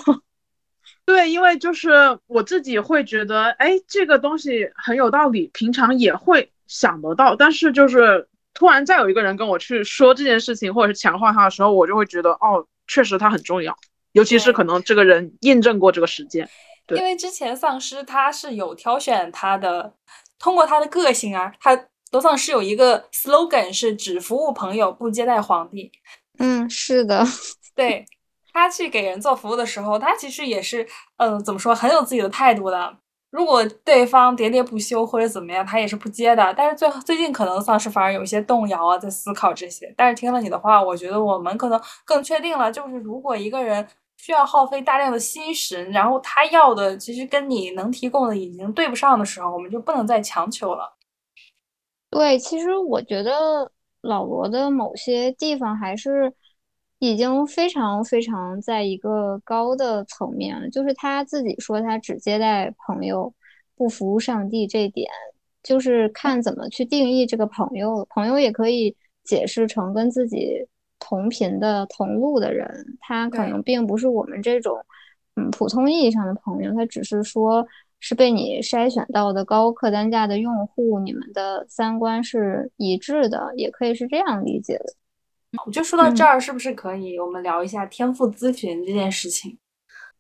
[1.05, 1.91] 对，因为就是
[2.29, 8.29] 我自己会觉得，哎，这个东西很有道理，平常也会想得到，但是就是。
[8.63, 13.77] 突然再有一个人跟我去说这件事情，或者是强化他的时候，我就会觉得哦，确实他很重要，
[14.13, 16.49] 尤其是可能这个人验证过这个时间。
[16.87, 19.93] 对，因为之前丧尸他是有挑选他的，
[20.39, 21.77] 通过他的个性啊，他
[22.13, 25.91] 罗丧尸有一个 slogan 是只服务朋友不接待皇帝。
[26.39, 27.27] 嗯，是的，
[27.75, 28.07] 对
[28.53, 32.97] 他去给人做服务的时候，他其实也是，嗯，怎么说，很有自己的态度的。
[33.33, 36.53] 如果对方喋喋不休或者怎么样，他也是不接的。
[36.55, 39.93] 但是最最近可能丧尸反而有一些动摇啊，在思考这些。
[39.97, 50.93] 但是听了你的话，我觉得我们可能更确定了，就是如果一个人需要耗费大量的心神，然后他要的其实跟你能提供的已经对不上的时候，我们就不能再强求了。
[52.11, 56.35] 对，其实我觉得老罗的某些地方还是。
[57.03, 63.35] 已经非常非常在一个高的层面了，就是他自己说他只接待朋友，
[63.75, 65.11] 不服务上帝，这点
[65.65, 68.07] 就是看怎么去定义这个朋友。
[68.09, 70.65] 朋友也可以解释成跟自己
[71.01, 74.79] 同频的同路的人，他可能并不是我们这种
[75.35, 77.67] 嗯普通意义上的朋友，他只是说
[77.99, 84.85] 是被你筛选到的高客单价的用户，你们的三观是一致的，也可以是这样理解的。
[85.67, 89.59] 我就说到这儿，是不是可以我们聊一下天赋咨询这件事情？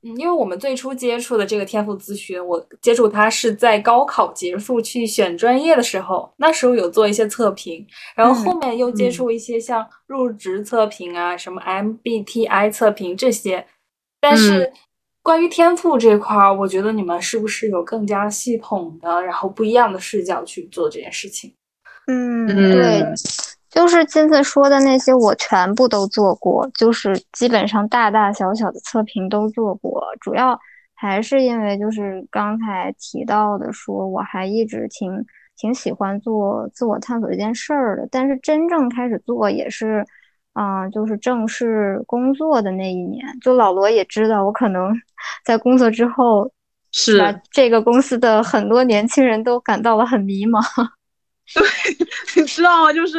[0.04, 13.64] 嗯，因为我们最初接触的这个天赋咨询，我接触它是在高考结束去选专业的时候，那时候有做一些测评，然后后面又接触一些像入职测评啊、什么 MBTI 测评这些。
[14.20, 14.72] 但是
[15.22, 21.54] 关于天赋这块儿，我觉得你们是不是有更加系统的，然后不一样的视角去做这件事情？
[22.08, 23.04] 嗯，对。
[23.72, 30.04] 就是金子说的那些，我全部都做过，就是基本上大大小小的测评都做过。
[30.20, 30.58] 主要
[30.94, 35.24] 还是因为就是刚才提到的，说我还一直挺
[35.56, 38.06] 挺喜欢做自我探索这件事儿的。
[38.10, 40.04] 但是真正开始做也是，
[40.52, 43.24] 嗯，就是正式工作的那一年。
[43.40, 44.92] 就老罗也知道，我可能
[45.46, 46.52] 在工作之后，
[46.92, 50.60] 是这个公司的很多年轻人都感到了很迷茫。
[51.54, 51.62] 对，
[52.40, 52.92] 你知道吗？
[52.92, 53.18] 就是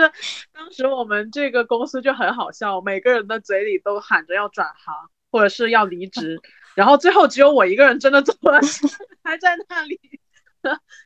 [0.53, 4.95] 当时我们这个公司就很好笑，每个人的嘴里都喊着要转行
[5.31, 6.39] 或者是要离职，
[6.75, 8.59] 然后最后只有我一个人真的走了，
[9.23, 9.99] 还在那里。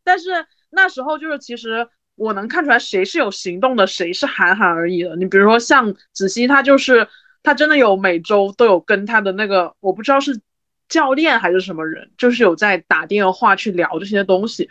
[0.03, 5.15] 但是那时候就是其实我能看出来谁是有行动的，谁是喊喊而已的。
[5.15, 7.07] 你比如说像子熙，他就是
[7.41, 10.39] 他真的有每周都有跟他的那个我不知道是
[10.87, 14.69] 教练还是什么人，就是有在打电话去聊这些东西。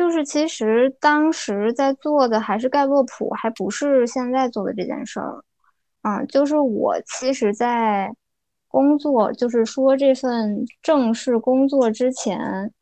[0.00, 5.44] 就是其实当时在做的还是盖洛普，还不是现在做的这件事儿。
[6.00, 8.10] 嗯，就是我其实，在
[8.66, 12.72] 工作，就是说这份正式工作之前，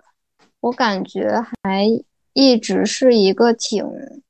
[0.61, 1.87] 我感觉还
[2.35, 3.85] 一直是一个挺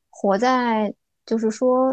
[0.08, 0.94] 活在，
[1.26, 1.90] 就是说，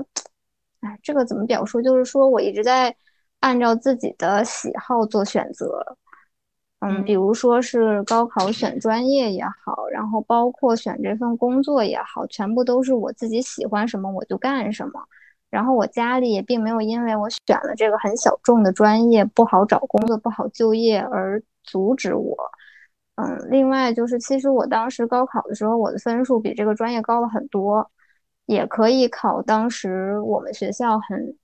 [0.80, 1.82] 哎，这个怎么表述？
[1.82, 2.96] 就是说我一直在
[3.42, 5.98] 按照自己的喜好做选择。
[6.80, 15.02] 嗯，比如说是高考选专业也好，然后包括选这份工作也好，全部都是我自己喜欢什么我就干什么。
[15.50, 22.36] 然后我家里也并没有因为我选了这个很小众的专业不好找工作、不好就业而阻止我。
[23.16, 27.90] 嗯，另外就是，其实我当时高考的时候，我的分数比这个专业高了很多，
[28.46, 31.38] 也可以考当时我们学校很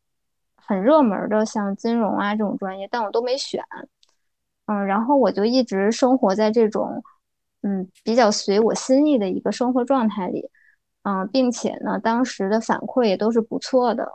[0.57, 3.63] 很热门的像金融啊这种专业，但我都没选。
[4.71, 7.03] 嗯，然后我就一直生活在这种
[7.61, 10.49] 嗯比较随我心意的一个生活状态里。
[11.03, 14.07] 嗯，并且呢，当时的反馈也都是不错的，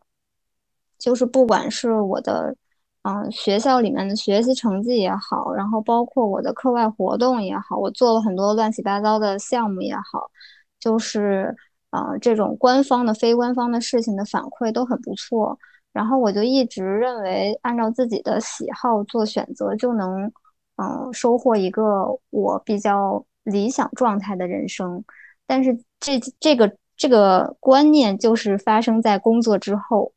[0.99, 2.55] 就是不管是我的，
[3.03, 10.31] 嗯，学校里面的学习成绩也好，然后包括我的课外活动也好，我做了很多乱七八糟的项目也好，
[10.79, 11.57] 就是，
[11.91, 15.59] 啊，这种官方的、非官方的事情的反馈都很不错。
[15.93, 20.31] 然后我就一直认为，按照自己的喜好做选择，就能，
[20.77, 25.05] 嗯，收获一个我比较理想状态的人生。
[25.47, 30.13] 但是这这个这个观念就是发生在工作之后。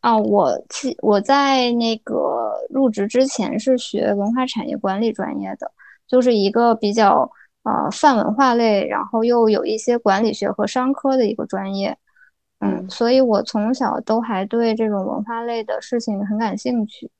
[0.00, 5.72] 啊，我其我在那个入职之前是学文化产业管理专业的，
[6.06, 7.28] 就是一个比较
[7.64, 11.98] 呃泛文化类，然后又有一些管理学和商科的一个专业，
[12.60, 17.10] 嗯，所以我从小都还对这种文化类的事情很感兴趣，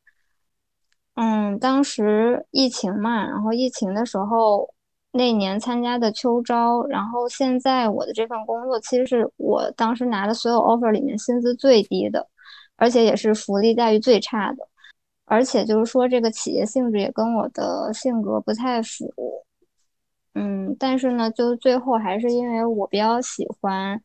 [1.16, 4.72] 嗯，当时疫情嘛，然后疫情的时候。
[5.12, 12.28] 那年参加的秋招，然后现在我的这份工作其实是我当时拿的所有 offer 里面薪资最低的，
[12.76, 14.68] 而且也是福利待遇最差的，
[15.24, 19.10] 而且就是说这个企业性质也跟我的性格不太符，
[20.34, 23.98] 嗯，但是呢，就最后还是因为我比较喜欢，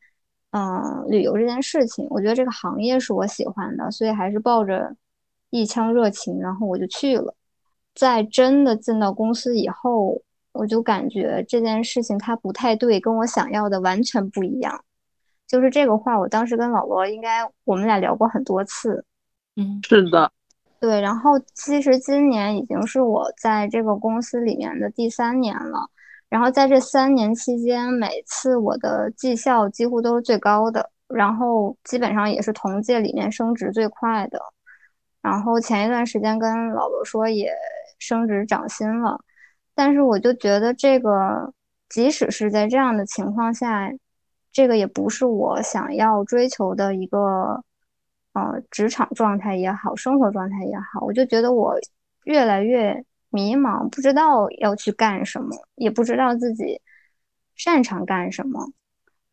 [0.52, 4.96] 嗯，旅游这件事情，我觉得这个行业是我喜欢的，所以还是抱着
[5.52, 7.36] 一腔热情，然后我就去了，
[7.94, 10.24] 在真的进到公司以后。
[10.54, 14.84] 我就感觉这件事情它不太对，跟我想要的完全不一样。
[15.48, 19.06] 就是这个话，我当时跟老罗应该我们俩聊过很多次。
[19.56, 20.30] 嗯，是的，
[20.78, 21.00] 对。
[21.00, 25.90] 然后其实今年已经是我在这个公司里面的第三年了。
[26.28, 34.38] 然后在这三年期间，每次我的绩效几乎都是最高的，然后基本上也是同届里面升职最快的。
[35.22, 37.54] 然后前一段时间跟老罗说也
[38.00, 39.20] 升职涨薪了。
[39.74, 41.54] 但是我就觉得这个，
[41.90, 43.92] 即使是在这样的情况下，
[44.52, 47.64] 这个也不是我想要追求的一个，
[48.34, 51.76] 呃，职场状态也好，生活状态也好，我就觉得我
[52.26, 56.82] 越来越迷茫，不知道要去干什么，也不知道自己
[57.56, 58.72] 擅长干什么，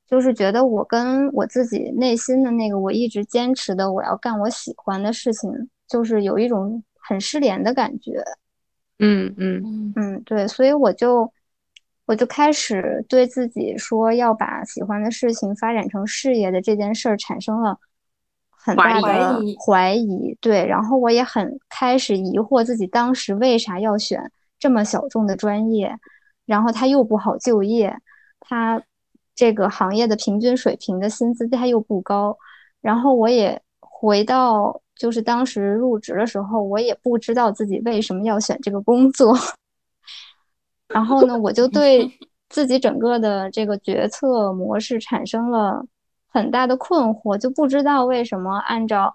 [0.07, 8.22] 就是觉得我跟我自己内心的那个我一直坚持的我要干我喜欢的事情，就是有一种很失联的感觉。
[9.01, 11.33] 嗯嗯嗯对，所以我就
[12.05, 17.79] 我就开始对自己说要把喜欢的事情发展成事业的这件事儿产生了
[18.51, 20.37] 很大的怀疑。
[20.40, 25.96] 对，然后我也很开始疑惑自己当时为啥要选这么小众的专业，
[26.44, 27.96] 然后他又不好就业，
[28.40, 28.83] 他
[29.37, 32.37] 这个行业的平均水平的薪资他又不高，
[32.81, 34.83] 然后我也回到。
[34.98, 39.32] 就是当时入职的时候，我也不知道自己为什么要选这个工作。
[40.88, 42.11] 然后呢，我就对
[42.48, 45.87] 自己整个的这个决策模式产生了
[46.26, 49.14] 很大的困惑，就不知道为什么按照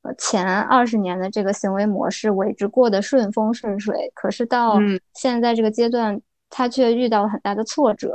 [0.00, 4.78] 呃前二十年的这个行为模式，我一直过得顺风顺水，可是到
[5.12, 8.14] 现在这个阶段，他却遇到了很大的挫折。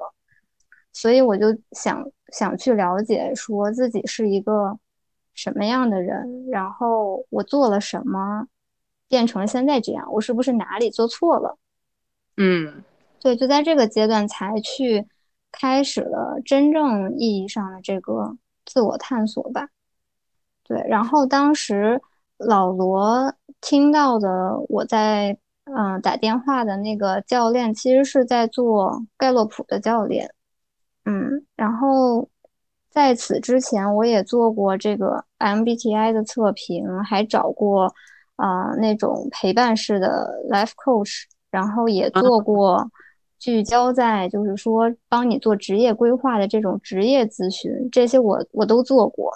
[0.91, 4.79] 所以我就想想去了解，说自己是一个。
[5.33, 6.47] 什么样的人？
[6.49, 8.47] 然后我做了什么，
[9.07, 10.11] 变成了现在这样？
[10.13, 11.57] 我是不是哪里做错了？
[12.37, 12.83] 嗯，
[13.19, 15.07] 对，就在这个阶段才去
[15.51, 19.69] 开始了真正意义上的这个自我探索吧。
[20.63, 22.01] 对，然后当时
[22.37, 30.33] 老罗听到的我在嗯打电话的那个教练，其实是在做盖洛普的教练。
[31.05, 32.29] 嗯，然后。
[32.93, 37.91] 在此之前，我也做过这个 MBTI 的测评，还找过
[38.35, 42.87] 啊那种陪伴式的 Life Coach，然后也做过
[43.39, 49.33] 聚焦在就是说帮你做职业规划的这种职业咨询，这些我我都做过。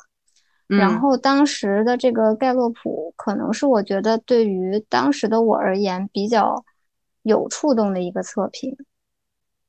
[0.68, 6.64] 然后当时的这个盖洛普，可能是我觉得对于当时的我而言比较
[7.24, 8.78] 有触动的一个测评。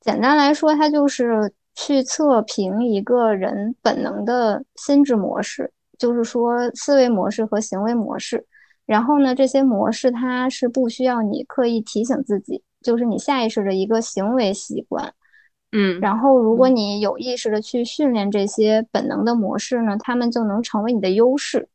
[0.01, 8.45] 简单来说，它就是去测评一个人本能的心智模式，就是说思维模式和行为模式。
[8.85, 15.15] 然后呢，这些模式它是不需要你刻意提醒自己，就是你下意识的一个行为习惯。
[15.71, 21.69] 嗯，然后如果你有意识的去训练这些本能的模式呢，他们就能成为你的优势。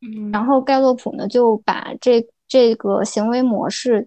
[0.00, 4.06] 嗯，然后盖洛普呢就把这这个行为模式，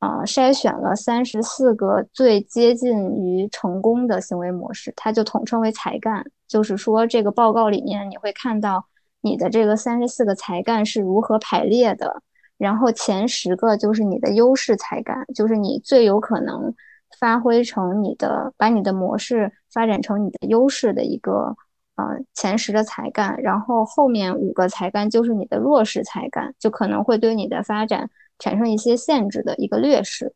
[0.00, 6.24] 啊，筛选了三十四个最接近于成功的行为模式，它就统称为才干。
[6.48, 8.84] 就是说，这个报告里面你会看到
[9.20, 12.20] 你的这个三十四个才干是如何排列的，
[12.58, 16.74] 然后前十个就是你的优势才干，就是你最有可能。
[17.18, 21.54] 发挥成你的，把你的模式发展成你的优势的一个，
[21.96, 28.08] 呃，前十的才干，然后后面五个才干就是你的弱势才干，就可能会对你的发展
[28.40, 30.34] 产生一些限制的一个劣势。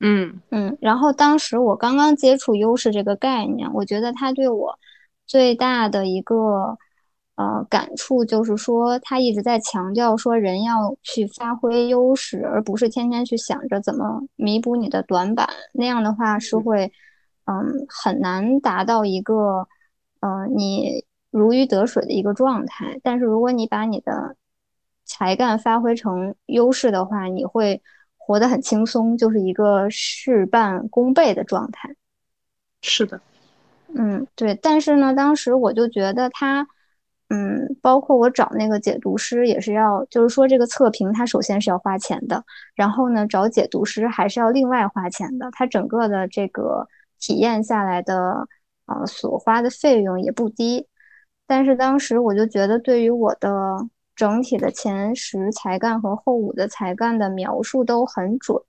[0.00, 4.78] 嗯嗯，然后当时我刚刚接触优势这个概念，我觉得它对我
[5.26, 6.76] 最大的一个。
[7.34, 15.48] 呃，感触就是说，他一直在强调说，人要去发挥优势，而不是天天去想着怎么弥补你的短板。
[15.72, 16.92] 那样的话是会，
[17.46, 19.66] 嗯，很难达到一个，
[20.20, 23.00] 呃，你如鱼得水的一个状态。
[23.02, 24.36] 但是如果你把你的
[25.12, 27.82] 才干发挥成优势的话，你会
[28.16, 31.94] 活得很轻松，就是一个事半功倍的状态。
[32.80, 33.20] 是的，
[33.94, 34.54] 嗯，对。
[34.54, 36.66] 但是呢，当时我就觉得他。
[37.34, 42.44] 嗯，包括我找那个解读师也是要，就是说这个测评它首先是要花钱的，
[42.74, 46.86] 然后呢找解读师还是要另外花钱的，它整个的这个
[47.18, 48.46] 体验下来的
[48.84, 50.86] 呃所花的费用也不低。
[51.46, 53.78] 但是当时我就觉得，对于我的
[54.14, 58.60] 整体的前十才干和后五的才干的描述都很准，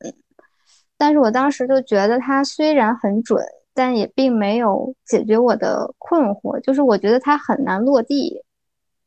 [0.98, 8.42] 但是我当时就觉得它虽然很准，但也并没有解决我的困惑，就是我觉得它很难落地。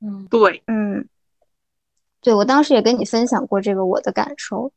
[0.00, 1.08] 嗯，对，嗯，
[2.20, 4.70] 对，我当时也跟你分享过这个我的感受，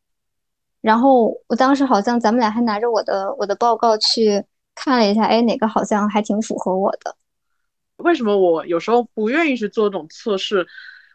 [0.79, 4.43] 然后我当时好像咱们俩还拿着我的我的报告去
[4.75, 7.15] 看了一下，哎，哪个好像还挺符合我的。
[7.97, 10.65] 为什么我有时候不愿意去做这种测试？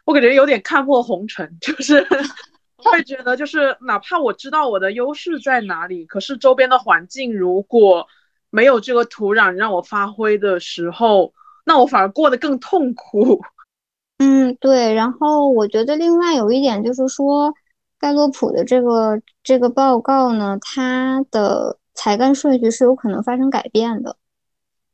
[0.05, 2.07] 我感觉有点看破红尘，就是
[2.77, 8.07] 会觉得，就是哪怕我知道我的优势在哪里，可是周边的环境如果
[8.51, 11.33] 没有这个土壤让我发挥的时候，
[11.65, 13.41] 那我反而过得更痛苦。
[14.19, 14.93] 嗯，对。
[14.93, 17.53] 然后我觉得另外有一点就是说，
[17.99, 24.15] 盖洛普的这个这个报告呢，它的才干顺序是有可能发生改变的。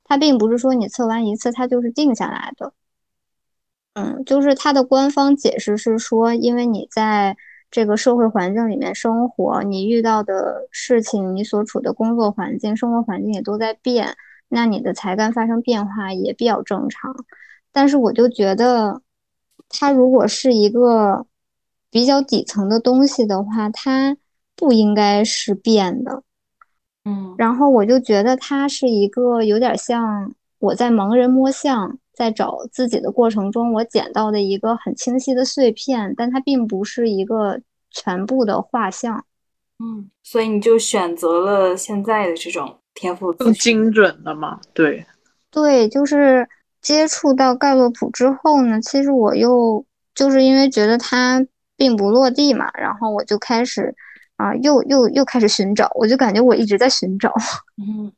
[0.05, 2.73] 它并不是说你测完一次它就是定下来的。
[3.93, 7.35] 嗯，就是它的官方解释是说，因为你在
[7.69, 14.15] 这个社会环境里面生活，你遇到的事情，你所处的工作环境、生活环境也都在变，
[14.49, 17.15] 那你的才干发生变化也比较正常。
[17.71, 19.01] 但是我就觉得。
[19.73, 21.25] 它如果是一个
[21.89, 24.17] 比较底层的东西的话，它
[24.53, 26.23] 不应该是变的。
[27.05, 37.59] 嗯，然后我就觉得它是一个有点像我在盲人摸象，在找自己的过程中，我捡到的一个很清晰的碎片，但它并不是一个
[37.89, 39.25] 全部的画像。
[39.79, 44.59] 嗯，所以你就选择了现在的这种天赋更精准的嘛？
[44.73, 45.05] 对，
[45.49, 46.47] 对，就是。
[46.81, 49.85] 接触到盖洛普之后呢，其实我又
[50.15, 51.45] 就是因为觉得它
[51.77, 53.93] 并不落地嘛，然后我就开始
[54.35, 57.31] 啊，又又又开始寻找，我就感觉我一直在寻找。
[57.77, 58.11] 嗯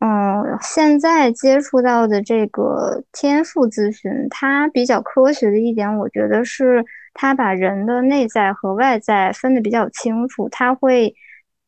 [0.00, 6.84] 嗯，现在接触到的这个天赋咨询，它比较科学的一点，我觉得是
[7.14, 11.14] 它把人的内在和外在分得比较清楚，它会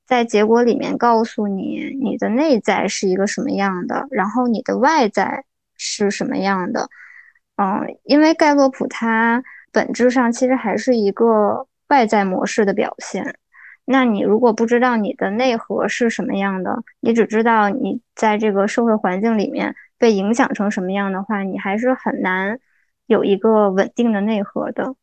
[0.06, 5.44] 在结果里面告诉你你的内在是一个什么样的，然后你的外在。
[5.82, 6.90] 是什么样的？
[7.56, 13.38] 嗯，因为盖洛普它本质上其实还是一个外在模式的表现。
[13.92, 22.60] 那你如果不知道你的内核是什么样的，你只知道你在这个社会环境里面被影响成什么样的话，你还是很难
[23.06, 24.94] 有一个稳定的内核的。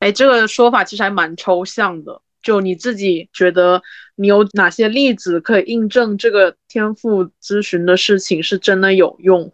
[0.00, 2.20] 哎，这个说法其实还蛮抽象的。
[2.42, 3.80] 就你自己觉得，
[4.16, 9.48] 你有哪些例子可以印证这个天赋咨询的事情是真的有用？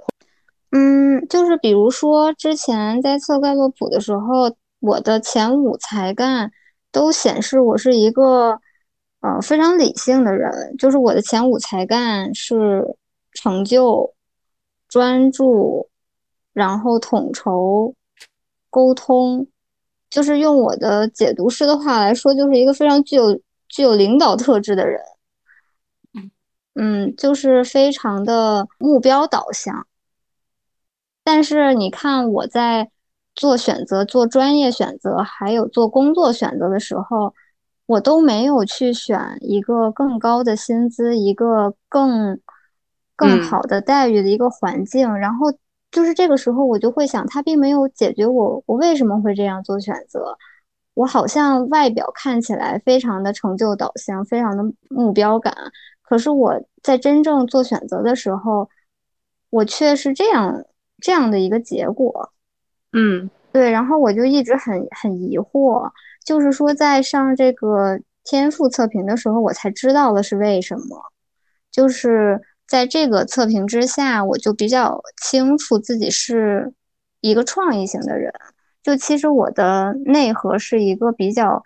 [0.70, 6.51] 嗯，就是比如说，之前在测盖洛普的时候，我的前五才干
[6.91, 8.61] 都显示我是一个
[9.23, 10.77] 呃非常理性的人。
[10.77, 12.97] 就是我的前五才干是
[13.33, 14.14] 成就、
[14.87, 15.89] 专注，
[16.53, 17.95] 然后统筹、
[18.68, 19.47] 沟通，
[20.11, 25.01] 就是用我的解读师的话来说，就是一个非常具有具有领导特质的人。
[26.75, 29.87] 嗯，就是非常的目标导向。
[31.23, 32.91] 但是你看我在
[33.35, 37.35] 做选择、做专业选择，还有做工作选择的时候，
[37.93, 42.40] 我都没有去选一个更高的薪资、一个更
[43.16, 45.12] 更好的待遇的一个环境。
[45.16, 45.53] 然后
[45.90, 50.36] 就是这个时候，我就会想，他并没有解决我我为什么会这样做选择。
[50.95, 55.55] 我好像外表看起来非常的成就导向，非常的目标感，
[56.03, 58.68] 可是我在真正做选择的时候，
[59.51, 60.64] 我却是这样。
[61.05, 62.30] 这样的一个结果，
[62.93, 65.90] 嗯，对，然后我就一直很很疑惑，
[66.25, 71.03] 就是说在上这个天赋测评的时候，我才知道了是为什么，
[71.70, 76.73] 就是在这个测评之下，我就比较清楚自己是
[77.20, 78.33] 一个创意型的人，
[78.83, 81.62] 就其实我的内核是一个比较，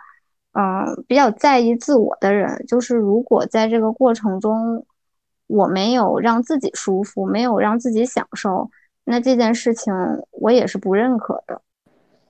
[0.52, 4.86] 嗯，比较在意自我的人，就是如果在这个过程中，
[5.46, 8.70] 我没有让自己舒服，没有让自己享受。
[9.04, 9.94] 那这件事情
[10.32, 11.62] 我也是不认可的。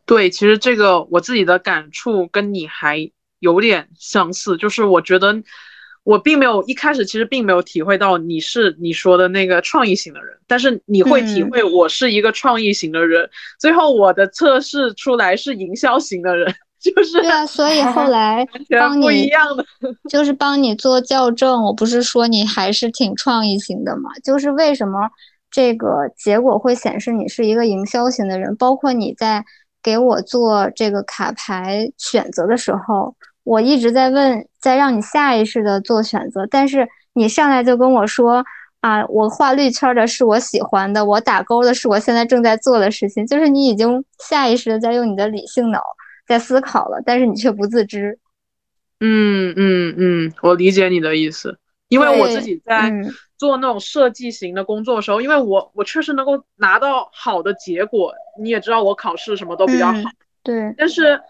[0.07, 5.43] 对，其实这个我自己的感触跟你还有点相似，就是我觉得
[6.05, 13.29] 我并没有一开始其实并没有体会到你是你说的那个创意型的人，但是你会体会我是一个创意型的人。
[13.59, 18.47] 最后我的测试出来是营销型的人，就是 对啊，所以后来
[18.79, 19.67] 帮你不一样的，
[20.09, 21.65] 就是帮你做校正。
[21.65, 24.11] 我不是说你还是挺创意型的嘛？
[24.23, 25.11] 就是为什么？
[25.49, 29.43] 这个结果会显示你是一个营销型的人，包括你在
[29.87, 33.15] 给我做这个卡牌选择的时候，
[33.45, 38.45] 我一直在问，在让你下意识的做选择，但是你上来就跟我说
[38.81, 45.81] 啊，我画绿圈的是我喜欢的，我打勾的是我现在正在做的事情，就是你已经下意识的在用你的理性脑
[46.27, 48.19] 在思考了，但是你却不自知。
[48.99, 52.93] 嗯嗯嗯，我理解你的意思，因为我自己在。
[53.39, 60.01] 做那种设计型的工作的时候，因为我我确实能够拿到好的结果，你也知道我考试什么都比较好，
[60.43, 60.75] 对。
[60.79, 61.21] 但是，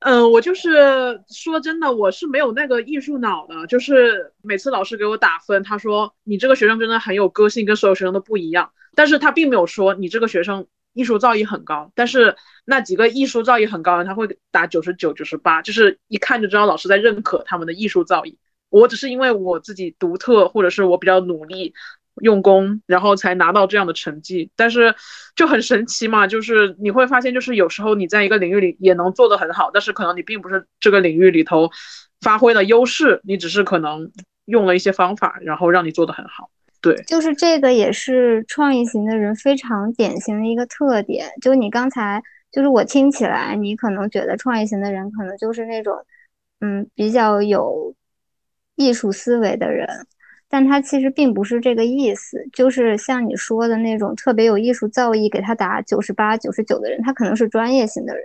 [0.00, 3.66] 嗯，我就是说真的，我是没有那个艺术脑的。
[3.66, 8.70] 就是每次老师给我打分，他说你这个学生真的很有个性，跟所有学生都不一样。
[8.94, 11.90] 但是他并没有说你这个学生艺术造诣很高。
[11.94, 18.36] 但是那几个艺术造诣很高的，他会打九十九、九十八，就是一看就知道老师在认可他们的艺术造诣。
[18.70, 21.72] 我只是因为我自己独特，或者是我比较努力、
[22.20, 24.50] 用功，然后才拿到这样的成绩。
[24.56, 24.94] 但是
[25.34, 31.70] 就很神奇嘛，就是你会发现，就是有时候你在一个领域里也能做得很好，但是可能你并不是这个领域里头
[32.20, 34.10] 发挥的优势，你只是可能
[34.44, 36.50] 用了一些方法，然后让你做得很好。
[36.80, 41.28] 对，就是这个也是创意型的人非常典型的一个特点。
[41.40, 45.94] 就你刚才，就是我听起来，你可能觉得创意型的人可能就是那种，
[46.60, 47.94] 嗯，比较有。
[48.78, 49.86] 艺术思维的人，
[50.48, 52.48] 但他其实并不是这个意思。
[52.52, 58.22] 就是像你说的那种特别有艺术造诣，给他打九十八、九十九的人，他可能是专业型的人。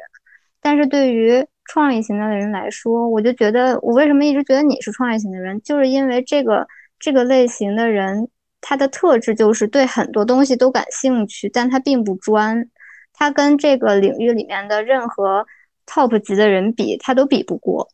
[0.61, 6.67] 但是对于创意型的人来说，我就觉得，我为什么一直觉得你是创意型的人，就是因为这个
[6.99, 8.29] 这个类型的人，
[8.61, 12.69] 他的特质就是对很多东西都感兴趣，但他并不专。
[13.11, 15.45] 他跟这个领域里面的任何
[15.85, 17.89] top 级的人比，他都比不过。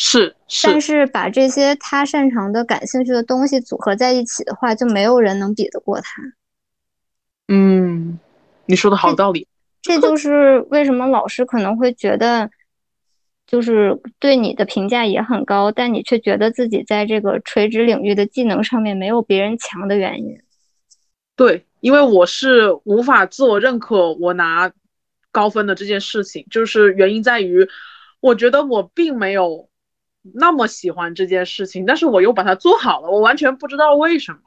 [0.00, 6.22] 是，但是把这些他擅长的、感兴趣的东西组合在一起的话，就没有人能比得过他。
[7.48, 8.16] 嗯，
[8.66, 9.48] 你说的好道理。
[9.82, 12.48] 这就是为什么老师可能会觉得，
[13.44, 20.38] 就是对你的评价也很高，但你却觉得自己在这个垂直领域的技能上面没有别人强的原因。
[21.34, 24.70] 对，因为我是无法自我认可我拿
[25.32, 27.68] 高分的这件事情，就是原因在于，
[28.20, 29.67] 我觉得我并没有。
[30.34, 34.38] 那么喜欢这件事情，但是我又把它做好了，我完全不知道为什么。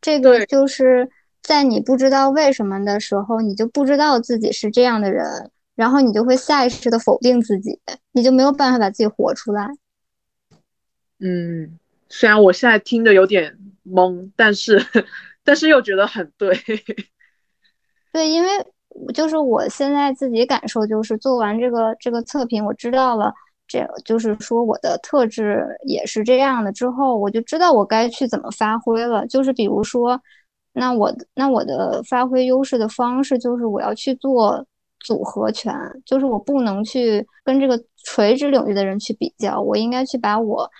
[0.00, 1.08] 这个就是
[1.42, 7.78] 在你不知道为什么的时候，你就不知道自己是这样的人，然后你就会下意识的否定自己，
[8.12, 9.68] 你就没有办法把自己活出来。
[11.20, 11.78] 嗯，
[12.08, 14.84] 虽然我现在听着有点懵，但是
[15.44, 16.56] 但是又觉得很对。
[18.12, 18.48] 对，因为
[19.14, 23.32] 就是我现在自己感受就是做完这个这个测评，我知道了。
[23.66, 26.70] 这就是说，我的特质也是这样的。
[26.72, 29.26] 之后我就知道我该去怎么发挥了。
[29.26, 30.20] 就是比如说，
[30.72, 34.66] 那我那我的发挥优势的方式就是我要去做
[35.00, 40.70] 组合拳，就是我不能去跟这个垂直领域的人去比较，我应该去把我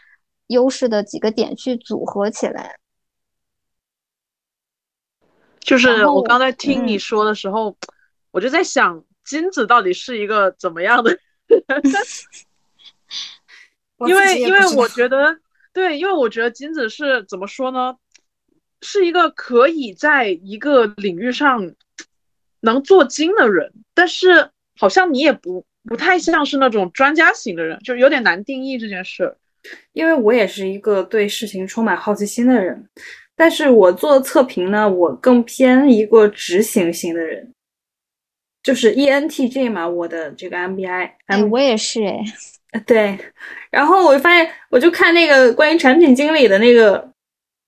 [0.49, 2.77] 优势的几个点去组合起来。
[5.61, 7.75] 就是我刚才听你说的时候，
[8.31, 9.03] 我就在想。
[9.25, 11.17] 金子到底是一个怎么样的
[11.47, 11.63] 人？
[14.09, 15.39] 因为因为我觉得
[15.73, 17.97] 对，因为我觉得金子是怎么说呢？
[18.81, 21.73] 是一个可以在一个领域上
[22.61, 29.37] 能做精的人，但是好像你也不不太像是那种专家型的人，就有点难定义这件事。
[29.93, 32.89] 因为我也是一个对事情充满好奇心的人，
[33.37, 37.55] 但是我做测评呢，我更偏一个执行型的人，
[38.65, 42.25] 就是 ENTJ 嘛，我的这个 MBI，哎，我也是哎，
[42.87, 43.19] 对，
[43.71, 47.11] 然后我发现，我就看那个关于产品经理的那个，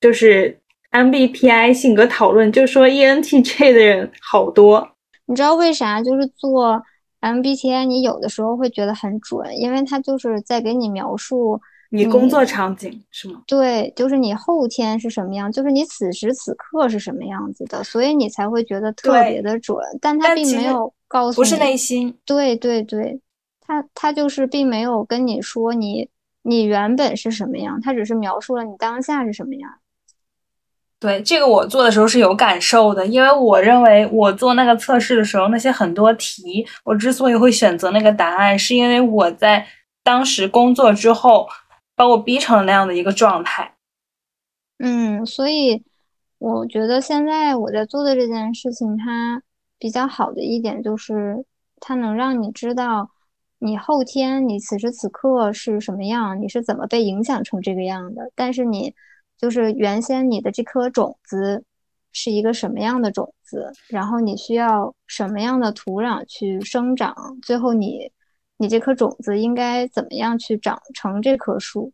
[0.01, 0.59] 就是
[0.93, 4.89] MBTI 性格讨论，就说 ENTJ 的人好多，
[5.27, 6.03] 你知道为啥？
[6.03, 6.83] 就是做
[7.21, 11.61] MBTI，你有的时候会觉得很准，因为他就是在给你描述。
[11.91, 13.43] 你工作场景是吗？
[13.47, 19.79] 对，就是你后天是什么样，就是你此时此刻是什么样子的，所以你才会觉得特别的准。
[20.01, 22.13] 但他并没有告诉你，不是内心。
[22.25, 23.21] 对对对，
[23.67, 26.09] 他他就是并没有跟你说你
[26.43, 29.71] 你原本是什么样，他只是描述了你当下是什么样。
[31.01, 39.67] 对这个我做的时候是有感受的，因为我认为我做那个测试的时候，那些很多题，我之所以会选择那个答案，是因为我在
[40.03, 41.49] 当时工作之后。
[41.97, 43.77] 把我逼成了那样的一个状态，
[44.79, 45.85] 嗯，所以
[46.39, 49.41] 我觉得现在我在做的这件事情，它
[49.79, 51.45] 比较好的一点就是，
[51.79, 53.13] 它能让你知道
[53.59, 58.31] 你后天你此时此刻是什么样，你是怎么被影响成这个样的。
[58.35, 58.95] 但是你
[59.39, 61.65] 就是原先你的这颗种子
[62.13, 68.13] 是一个什么样的种子，然后你需要什么样的土壤去生长，最后你。
[68.57, 71.93] 你这颗种子应该怎么样去长成这棵树？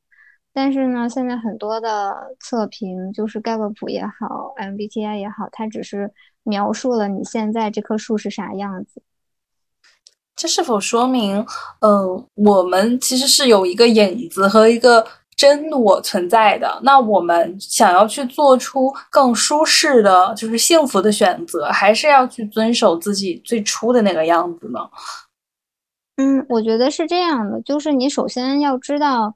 [0.52, 9.02] 但是呢，现在很多的测评，就是盖洛普也好，MBTI 也好，它只是描述了你现在这棵树是啥样子。
[10.36, 11.44] 这是否说明，
[11.80, 15.06] 嗯，我们其实是有一个影子和一个
[15.36, 16.80] 真我存在的？
[16.82, 24.80] 那我们想要去做出更舒适的就是幸福的选择，还是要去遵守自己最初的那个样子呢？
[26.16, 29.34] 嗯，我觉得是这样的，就是你首先要知道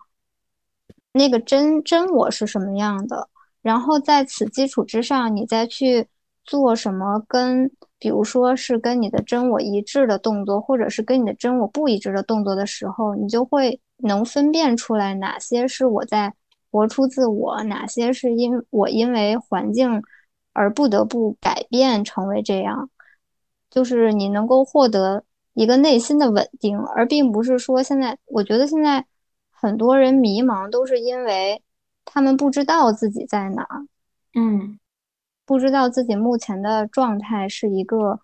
[1.12, 3.28] 那个真真我是什么样的，
[3.62, 6.06] 然后在此基础之上，你再去
[6.44, 7.70] 做什么跟，
[8.04, 16.34] 比如说是跟你的真我一致的动作，或者是跟你的真我不一致的动作的时候，你就会能分辨出来哪些是我在
[16.70, 20.02] 活出自我，哪些是因我因为环境
[20.52, 22.90] 而不得不改变成为这样，
[23.70, 25.24] 就是你能够获得。
[25.54, 29.06] 一个内心的稳定，而并不是说现在，我觉得现在
[29.50, 31.62] 很多人迷茫，都是因为
[32.04, 33.86] 他们不知道自己在哪儿，
[34.34, 34.78] 嗯，
[35.46, 38.20] 不知道自己目前的状态是一个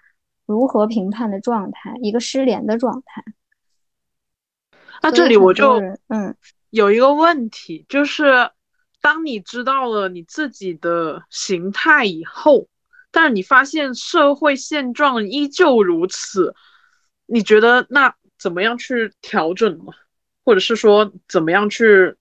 [0.46, 3.24] 如何评判的状态，一个失联的状态。
[5.02, 6.34] 那这里我就嗯
[6.70, 8.50] 有一个问题，就是
[9.00, 12.68] 当你知道了你自己的形态以后，
[13.10, 16.54] 但是你发现社会现状依旧如此。
[17.26, 19.92] 你觉得那怎么样去调整呢？
[20.44, 22.16] 或者是说怎么样去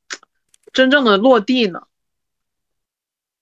[0.71, 1.81] 真正的落地呢？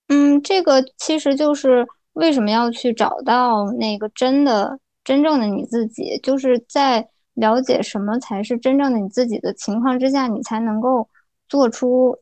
[0.07, 11.07] 嗯，这个其实就是为什么要去找到那个真的、真正的你自己，就是在了解什么才是真正的你自己的情况之下，你才能够
[11.49, 12.17] 做出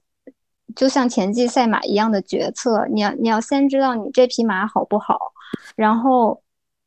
[0.76, 2.88] 就像田忌赛马一样的决策。
[2.92, 5.18] 你要你要先知道你这匹马好不好，
[5.76, 6.42] 然后。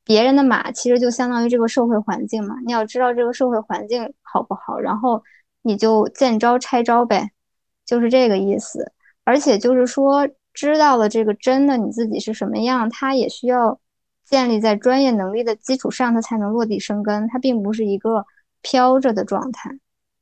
[0.05, 5.22] 别人的马其实就相当于这个社会环境嘛，你要知道这个社会环境好不好，然后
[5.61, 7.30] 你就见招拆招呗，
[7.84, 8.90] 就是这个意思。
[9.24, 10.26] 而且就是说，
[10.59, 13.79] 知道了这个真的你自己是什么样，它也需要
[14.29, 18.27] 建立在专业能力的基础上，它才能落地生根，它并不是一个
[18.61, 19.71] 飘着的状态。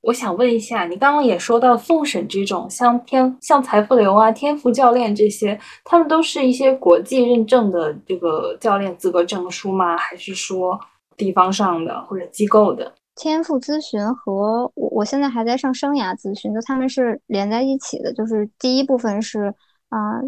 [0.03, 9.97] 我想问一下，你刚刚也说到送审这种，像天像财富流啊、天赋教练这些，他们都是一些国际认证的这个教练资格证书吗？
[9.97, 10.79] 还是说
[11.17, 12.93] 地方上的或者机构的？
[13.15, 18.13] 天赋咨询和我我现在还在上生涯咨询，就他们是连在一起的。
[18.13, 19.53] 就是第一部分是
[19.89, 20.21] 啊，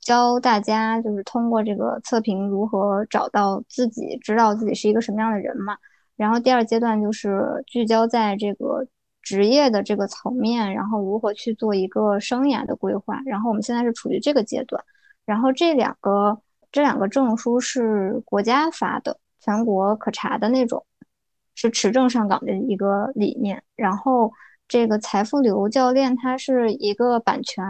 [0.00, 5.76] 教大家就是通过这个测评如何找到自己，知道自己是一个什么样的人嘛。
[6.16, 8.86] 然后第二阶段就是聚焦在这个
[9.22, 13.20] 职业的这个层面，然后如何去做一个生涯的规划。
[13.26, 14.82] 然后我们现在是处于这个阶段。
[15.24, 16.40] 然后这两个
[16.70, 20.84] 这两个证书是国家发的，全国可查的那种，
[21.54, 23.62] 是持证上岗的一个理念。
[23.76, 24.32] 然后
[24.66, 27.64] 这个财富流教练它是一个版权，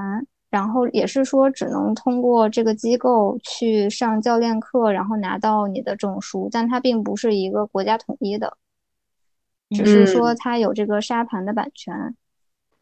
[0.53, 8.59] 然后也是说只能通过这个机构去上教练课，然后拿到你的证书，但它并不是一个国家统一的，
[9.71, 12.15] 只是说它有这个沙盘的版权。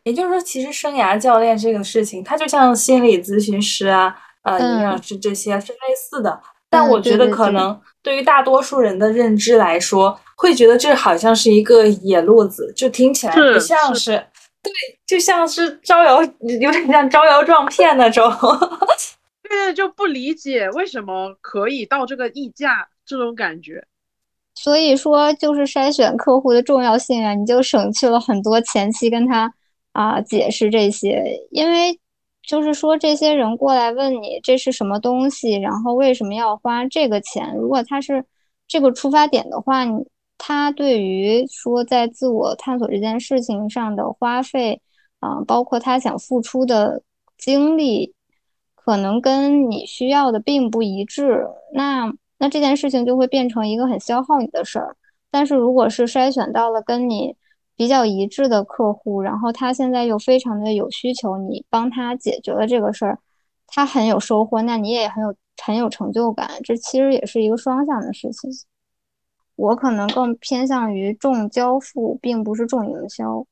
[0.03, 6.41] 也就是说，其实生涯教练这个事情，它就像心理咨询师啊、呃营养师这些是类似的。
[6.69, 14.25] 但我觉得可能对于大多数人的认知来说，会觉得这好像是一个野路子，就听起来不像是，
[14.63, 14.73] 对，
[15.07, 18.31] 就像是招摇，有点像招摇撞骗那种。
[19.43, 23.85] 对，就不理解为什么可以到这个溢价这种感觉。
[24.55, 29.53] 所以说，就是筛选客户的重要性啊，你就省去了很多前期跟他
[29.93, 31.99] 啊解释这些，因为。
[32.43, 37.55] 就是说，这些人过来问你这是什么东西，然后为什么要花这个钱？
[37.55, 38.25] 如果他是
[38.67, 39.85] 这个出发点的话，
[40.43, 44.81] 他对于说在自我探索这件事情上的花费，
[45.19, 47.03] 啊，包括他想付出的
[47.37, 48.15] 精力，
[48.75, 51.47] 可能跟你需要的并不一致。
[51.75, 54.97] 那那这件事情就会变成一个很消耗你的事儿。
[55.31, 57.37] 但是如果是筛选到了跟你。
[57.77, 63.19] 比较一致的客户，然后他现在又非常的有需求，你帮他解决了这个事儿，
[63.67, 65.35] 他很有收获，那你也很有
[65.65, 68.51] 很有成就感，这其实也是一个双向的事情。
[69.61, 73.47] 我可能更偏向于重交付，并不是重营销。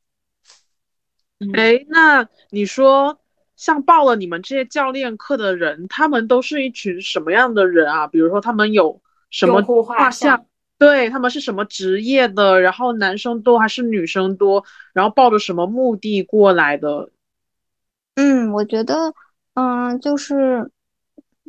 [1.54, 3.20] 哎，那你说
[3.56, 8.06] 像报了你们这些教练课的人，他们都是一群什么样的人啊？
[8.06, 10.46] 比如说他们有什么画像？
[10.78, 12.60] 对他们是什么职业的？
[12.60, 14.64] 然后男生多还是女生多？
[14.94, 17.10] 然后抱着什么目的过来的？
[18.14, 19.12] 嗯，我觉得，
[19.54, 20.70] 嗯，就是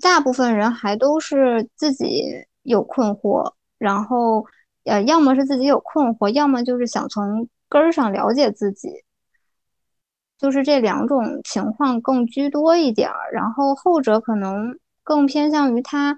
[0.02, 2.24] 大部分人还都是自己
[2.64, 4.46] 有困惑，然后
[4.84, 8.90] 呃，要么是自己有困惑，要么就是想从根儿上了解自己，
[10.38, 13.32] 就是这两种情况更居多一点儿。
[13.34, 16.18] 然后后者可能更偏向于他。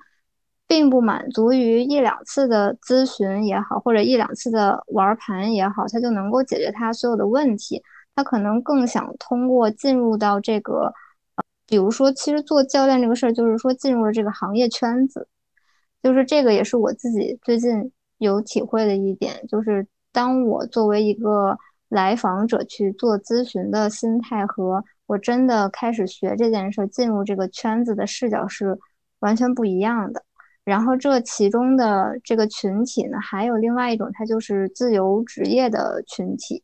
[0.68, 7.84] 并不满足于一两次的咨询也好，或者一两次的玩盘也好，他就能够解决他所有的问题。
[8.16, 10.94] 他可能更想通过进入到这个，
[11.68, 15.28] 比如说，其实做教练这个事儿，就是说进入了这个行业圈子。
[16.02, 21.58] 就是这个也是我自己最近有体会的一点，就是当我作为一个
[21.90, 28.78] 来访者去做咨询的心态和我真的开始学这件事，进入这个圈子的视角是
[29.20, 30.24] 完全不一样的。
[30.64, 36.64] 然后这其中的这个群体呢，还有另外一种，它就是自由职业的群体。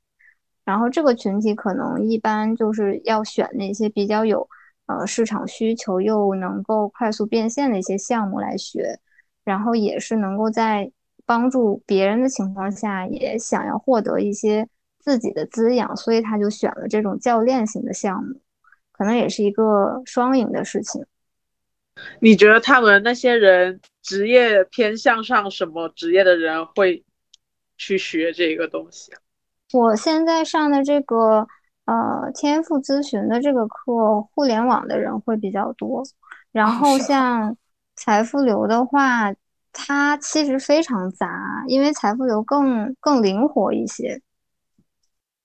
[0.63, 4.47] 然后这个群体可能一般就是要选那些比较有
[4.85, 8.99] 呃市场需求又能够快速变现的一些项目来学，
[9.47, 10.91] 然后也是能够在
[11.25, 14.67] 帮助别人的情况下，也想要获得一些
[14.99, 18.41] 自己的滋养，所以他就选了这种教练型的项目，
[18.91, 21.05] 可能也是一个双赢的事情。
[22.19, 27.05] 你觉得他们那些人职业偏向上什么职业的人会
[27.77, 29.13] 去学这个东西？
[29.71, 31.47] 我现在上的这个
[31.85, 36.03] 呃天赋咨询的这个课，互联网的人会比较多。
[36.51, 37.55] 然后像
[37.97, 39.33] 财富流的话，
[39.73, 44.21] 它其实非常杂，因为财富流更更灵活一些，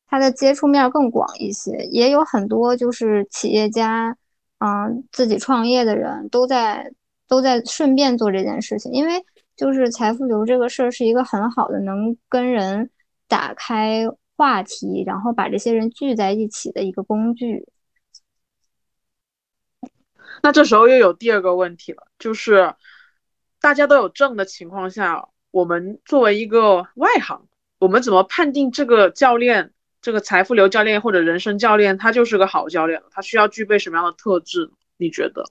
[0.07, 4.17] 它的接触面更广一些，也有很多就是企业家。
[4.65, 6.93] 嗯，自己创业的人都在
[7.27, 9.25] 都在顺便做这件事情，因为
[9.57, 12.89] 就是财富流这个事儿是一个很好的能跟人
[13.27, 17.67] 打开话题，然后把这些人聚在一起的一个工具。
[20.43, 22.75] 那这时候又有第二个问题了，就是
[23.61, 27.47] 大家都有证的情况下，我们作为一个外行，
[27.79, 29.73] 我们怎么判定这个教练？
[30.01, 34.69] 这个财富流教练或者人生教练，他就是个好教练他需要具备什么样的特质？
[34.97, 35.45] 你觉得？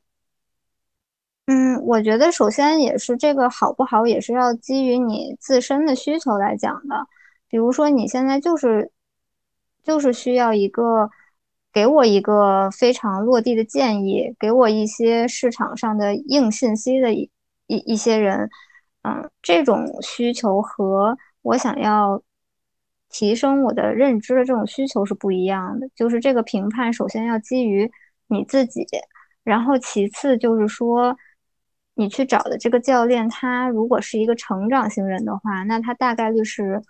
[1.46, 7.08] 嗯，我觉得首先也是这个好不好，也是要基于你自身的需求来讲的。
[7.48, 8.92] 比如说你现在就是
[9.84, 11.10] 就是需要一个
[11.74, 17.30] 给我一个非常落地的建议，给我一些市场上的硬信息的一
[17.68, 18.50] 一一些人，
[19.04, 22.22] 嗯，这种需求和我想要。
[23.14, 27.92] 提升我的认知的这种需求是不一样的，就是这个评判首先要基于
[28.28, 28.88] 你自己，
[29.44, 31.18] 然后其次就是说，
[31.96, 36.82] 你去找的这个教练，他如果是一个成长型人的话，那他大概率是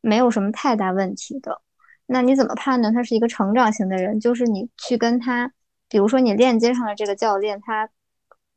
[0.00, 1.60] 没有什么太大问题的。
[2.08, 4.18] 那你怎么判断他是一个成长型的人？
[4.18, 5.52] 就是你去跟他，
[5.88, 7.88] 比如说你链接上的这个教练，他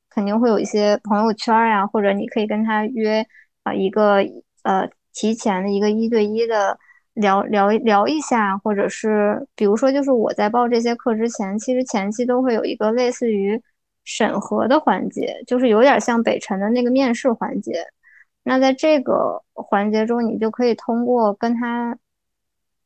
[0.09, 3.25] 肯定会有一些朋友圈呀，或者你可以跟他约
[3.63, 4.17] 啊一个
[4.63, 6.79] 呃提前的一个一对一的。
[7.13, 13.61] 聊聊聊一下，或者是比如说，就是我在报这些课之前，其实前期都会有一个类似于
[14.05, 17.85] 审核的环节，就是有点像北辰的那个面试环节。
[18.43, 21.97] 那在这个环节中，你就可以通过跟他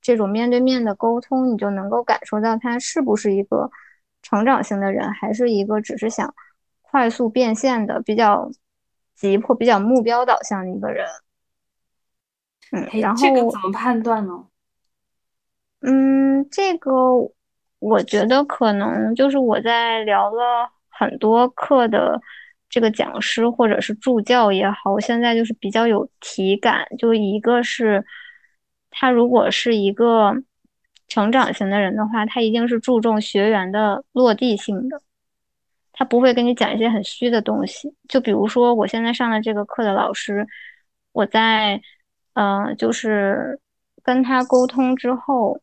[0.06, 3.72] 这种面对面的沟通，你就能够感受到他是不是一个
[4.22, 6.32] 成长型的人，还是一个只是想
[6.84, 8.52] 快速变现的、比较
[9.16, 11.08] 急迫、比较目标导向的一个人。
[12.72, 14.46] 嗯，然后这个怎么判断呢？
[15.82, 16.92] 嗯，这个
[17.80, 22.22] 我觉得可能就是我在聊了很多课的
[22.70, 26.86] 这个讲师或者是助教也好，我现在就是比较有体感。
[27.00, 28.06] 就一个是
[28.98, 30.34] 他如果是一个
[31.08, 35.02] 成长型的人的话，他一定是注重学员的落地性的，
[35.92, 37.94] 他不会跟你讲一些很虚的东西。
[38.08, 40.48] 就比如说我现在上的这个课的老师，
[41.12, 41.82] 我在。
[42.38, 43.62] 嗯，就是
[44.04, 45.62] 跟他沟通之后，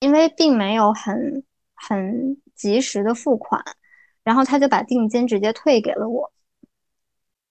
[0.00, 3.62] 因为并没有很很及时的付款，
[4.24, 6.32] 然后他就把定金直接退给了我。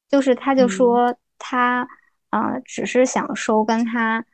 [0.10, 1.88] 就是他就说他
[2.32, 4.26] 啊，只是想收跟他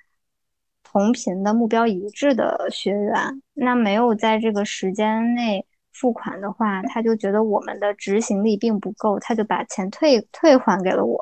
[0.97, 11.19] 同频的目标一致的学员，那没有在这个时间内付款的话，他就觉得我们的执行力并不够，他就把钱退退还给了我。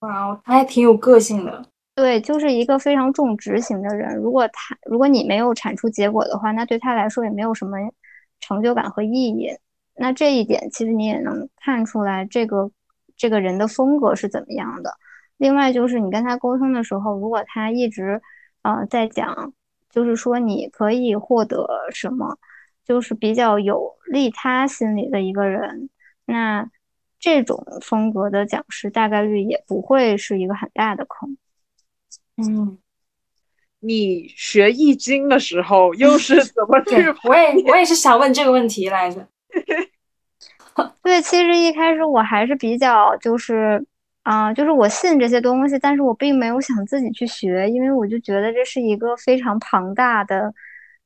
[0.00, 1.64] 哇，他还挺有个性的。
[1.94, 4.14] 对，就是一个非常重执行的人。
[4.14, 7.78] 如果他如果你没有产出结果的话，那对他来说也没有什么
[8.38, 9.48] 成就感和意义。
[9.94, 12.70] 那这一点其实你也能看出来，这个
[13.16, 14.94] 这个人的风格是怎么样的。
[15.36, 18.20] 另外就是你跟他沟通的时候，如果他一直
[18.62, 19.52] 呃在讲，
[19.90, 22.38] 就是说你可以获得什么，
[22.84, 25.90] 就是比较有利他心理的一个人，
[26.24, 26.70] 那。
[27.18, 31.38] 这种风格的讲师大概率也不会是一个很大的坑。
[32.36, 32.78] 嗯，
[33.80, 36.94] 你学易经的时候又是 怎么去？
[37.24, 39.26] 我也我也是想问这个问题来着。
[41.02, 43.84] 对，其实一开始我还是比较就是
[44.26, 50.52] 啊，就是我信这些东西，但是我并没有想自己去学，因为我就觉得这是一个非常庞大的。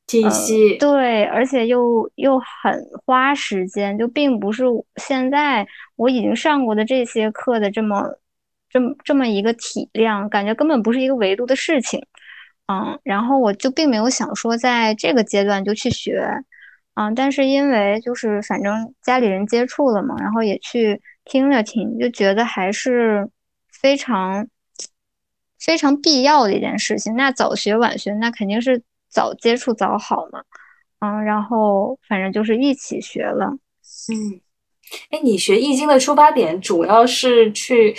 [0.07, 4.63] 体系对，而且又又很花时间，就并不是
[4.97, 5.65] 现在
[5.95, 8.03] 我已经上过的这些课的这么
[8.69, 12.03] 这么这么一个体量，感觉根本不是一个维度的事情，
[12.67, 16.27] 嗯，然后我就并没有想说在这个阶段就去学，
[16.95, 23.29] 嗯，但是因为就是反正家里人接触了嘛，然后也去听了听，就觉得还是
[23.71, 24.47] 非常
[25.59, 27.15] 非常必要的一件事情。
[27.15, 28.81] 那早学晚学，那肯定是。
[29.13, 30.41] 早接触早好嘛，
[31.01, 33.45] 嗯，然后反正就是一起学了，
[34.07, 34.39] 嗯，
[35.09, 37.93] 哎，你学易经的出发点主要是去，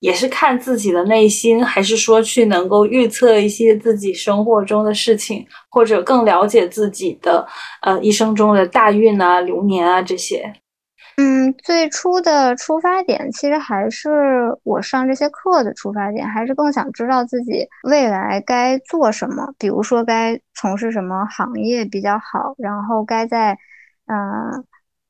[0.00, 7.48] 也是看自己的内心，还是说去能够预测一些自己生活中的事情，或者更了解自己的
[7.80, 10.52] 呃一生中的大运啊、流年啊这些？
[11.20, 14.08] 嗯，最初的出发点其实还是
[14.62, 23.58] 我上这些课的出发点，还是更想知道自己未来该做什么，比如说该从事什么行业比较好，然后该在
[24.06, 24.64] 嗯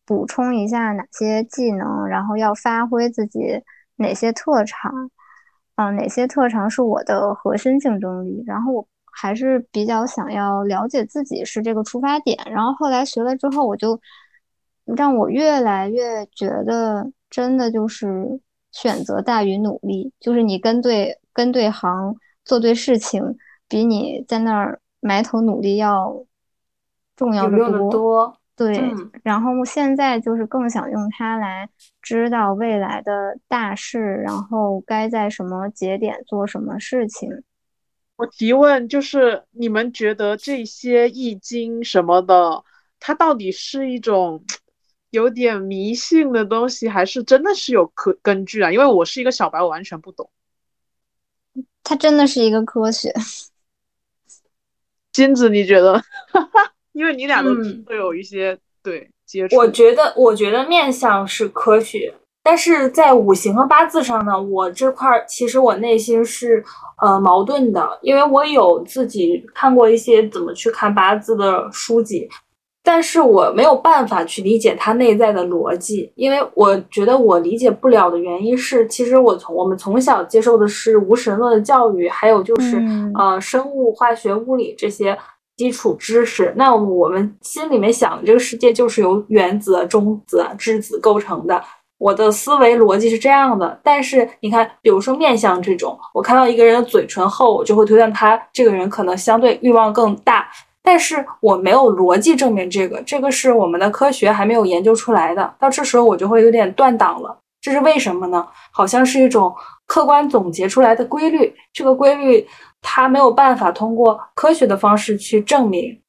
[0.07, 3.63] 补充一下哪些技能，然后要发挥自己
[3.97, 5.11] 哪些特长，
[5.77, 14.01] 嗯，哪些特长是我的核心竞争力，然后我还是比较想要了解自己是这个出发点，然后后来学了之后我就。
[14.97, 18.41] 让我越来越觉得，真的就是
[18.73, 23.37] 选择大于努力，就是你跟对跟对行，做对事情，
[23.69, 26.25] 比你在那儿埋头努力要
[27.17, 27.59] 重要的
[27.91, 28.39] 多。
[28.57, 28.77] 对，
[29.23, 31.69] 然后现在就是更想用它来
[32.03, 37.31] 知道未来的大事，然后该在什么节点做什么事情。
[38.17, 42.65] 我提问就是，你们觉得这些易经什么的，
[42.99, 44.43] 它到底是一种？
[45.11, 48.71] 有点迷信的东西，还是真的是有科根据啊？
[48.71, 50.31] 因为我是一个小白，我完全不懂。
[51.83, 53.13] 它真的是一个科学。
[55.13, 56.03] 金子，你觉得？
[56.93, 57.55] 因为你俩都
[57.87, 59.57] 会有一些对接触。
[59.57, 66.63] 我觉得，我觉得面相是科学，但是在五行和八字上呢，我这块其实我内心是
[67.01, 72.29] 呃矛盾的，因为我有自己看过一些怎么去看八字的书籍。
[72.85, 82.83] 但是我没有办法去理解它内在的逻辑，因为我觉得我理解不了的原因是，其实我从我们从小接受的是无神论的教育，还有就是
[83.15, 85.19] 呃生物、化学、物理这些
[85.57, 86.55] 基础知识。
[86.57, 91.63] 那我们心里面想，这个世界就是由原子、中子、质子构成的。
[91.99, 93.79] 我的思维逻辑是这样的。
[93.83, 100.49] 但是你看，比如说面相这种，我看到一个人的嘴唇厚，我就会推断他这个人可能相对欲望更大。
[100.89, 105.55] 但是我没有逻辑证明这个，这个是我们的科学还没有研究出来的。
[105.61, 107.39] 到这时候我就会有点断档了。
[107.61, 108.49] 这是为什么呢？
[108.73, 112.49] 好像是一种客观总结出来的规律，这个规律
[112.81, 116.01] 它没有办法通过科学的方式去证明。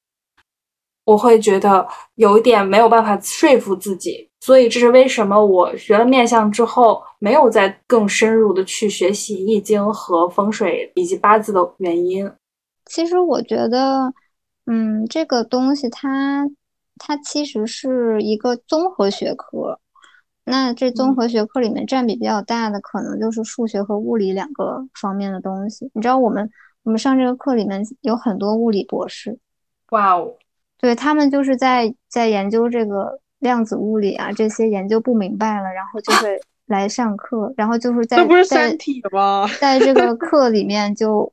[1.03, 12.31] 我会觉得有一点没有办法说服自己，所以这是为什么我学了面相之后，没有再更深入的去学习易经和风水以及八字的原因。
[12.85, 14.09] 其实我觉得，
[14.71, 16.47] 嗯，这个东西它
[16.97, 19.79] 它其实是一个综合学科。
[20.45, 25.89] 那这综合学科里面占比比较大的，可能就是数学和物理两个方面的东西。
[25.93, 26.49] 你知道，我们
[26.83, 29.37] 我们上这个课里面有很多物理博士，
[29.89, 30.35] 哇哦，
[30.79, 39.47] 对他们就是在在研究这个量子物理啊，这些研究不明白了，然后就会 来上课，然后就是在这不是三体吗？
[39.59, 41.31] 在这个课里面 就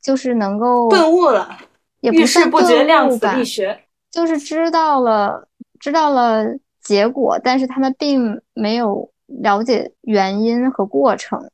[0.00, 1.56] 就是能够顿悟了，
[2.00, 5.48] 也不是不觉量子力学，就是知道了，
[5.78, 6.44] 知道了。
[6.82, 11.50] 结果，但是他们并没有了解原因和过程。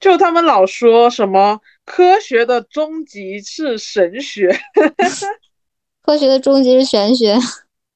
[0.00, 4.50] 就他们老说什么科学的终极是神学，
[6.02, 7.38] 科学的终极是玄学。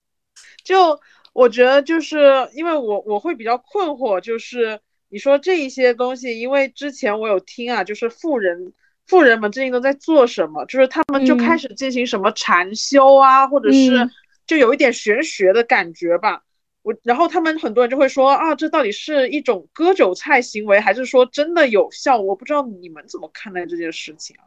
[0.62, 1.00] 就
[1.32, 8.72] 我觉得，就是因为我我会比较困惑，就是你说这一些东西，因为之前我有听啊，就是富人
[9.06, 14.10] 富人们最近都在做什么，就是他们就开始进行什么禅修啊，或者是。
[14.46, 16.42] 就有一点玄学的感觉吧，
[16.82, 22.18] 我然后他们很多人就会说啊，这到底是一种割韭菜行为，还是说真的有效？
[22.20, 24.44] 我不知道你们怎么看待这件事情啊？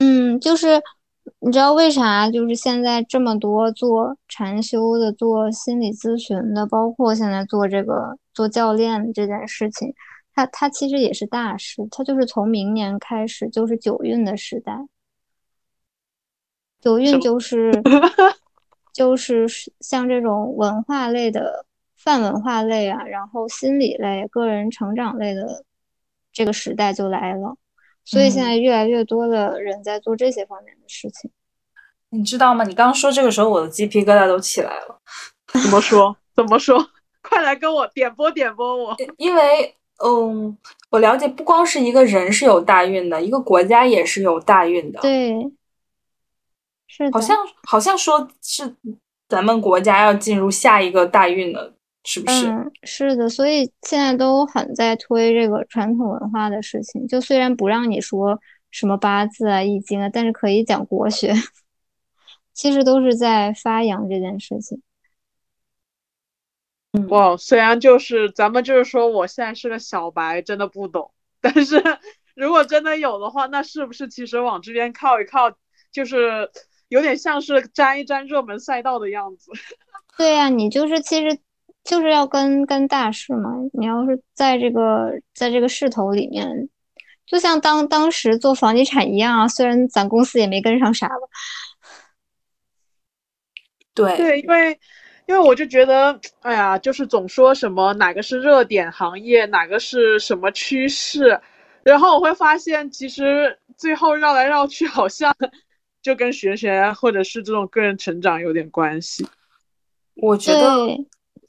[0.00, 0.82] 嗯，就是
[1.40, 9.94] 你知道为啥就是现在这么多做禅修的、做心理咨询的，包括现在做这个做教练这件事情，
[10.38, 14.86] 它它其实也是大事，它就是从明年开始就是九运的时代，
[16.80, 17.72] 九运就 是。
[18.94, 19.46] 就是
[19.80, 21.64] 像这种文化类的、
[21.96, 25.64] 泛文化类啊，然后心理类、个人成长类的
[26.32, 27.56] 这个时代就来了，
[28.04, 31.30] 所以现在越来越多的人在做这些方面的事情。
[32.08, 32.64] 你知道吗？
[32.64, 35.00] 你刚说这个时候，我的鸡皮疙瘩都起来了。
[35.46, 36.16] 怎么说？
[36.34, 36.84] 怎么说？
[37.22, 38.96] 快来跟我点播点播我。
[39.16, 40.56] 因为，嗯，
[40.90, 45.00] 我了解，不光是一个人是有大运的，一个国家也是有大运的。
[45.00, 45.50] 对。
[46.86, 48.74] 是好像好像说是
[49.28, 52.46] 咱们国家要进入下一个大运的，是不是？
[52.46, 53.28] 嗯，是的。
[53.28, 57.06] 所以现在都很在推这个传统文化的事情。
[57.06, 58.40] 就虽然不让你说
[58.70, 61.34] 什么八字啊、易经啊，但是可以讲国学。
[62.54, 64.80] 其实都是在发扬这件事情。
[67.08, 71.12] 哇，虽然就是咱们就是说，我现在是个小白，真的不懂。
[71.40, 71.82] 但是
[72.34, 75.50] 如果真的有的话，那是不是其实往这边靠一靠，
[75.92, 76.50] 就是？
[76.88, 79.50] 有点像是沾一沾热门赛道的样子。
[80.16, 81.38] 对呀，你就是其实
[81.84, 83.50] 就是要跟跟大势嘛。
[83.74, 86.70] 你要是在这个在这个势头里面，
[87.26, 89.46] 就像当当时做房地产一样啊。
[89.46, 91.14] 虽然咱公司也没跟上啥吧。
[93.92, 94.80] 对对，因为
[95.28, 101.40] 因为我就觉得，哎呀，就是总说什么哪个是热点行业，哪个是什么趋势，
[101.84, 105.32] 然后我会发现，其实最后绕来绕去，好像。
[106.00, 109.26] 就跟玄学或者是这种个人成长有点关系。
[110.14, 110.86] 我觉得，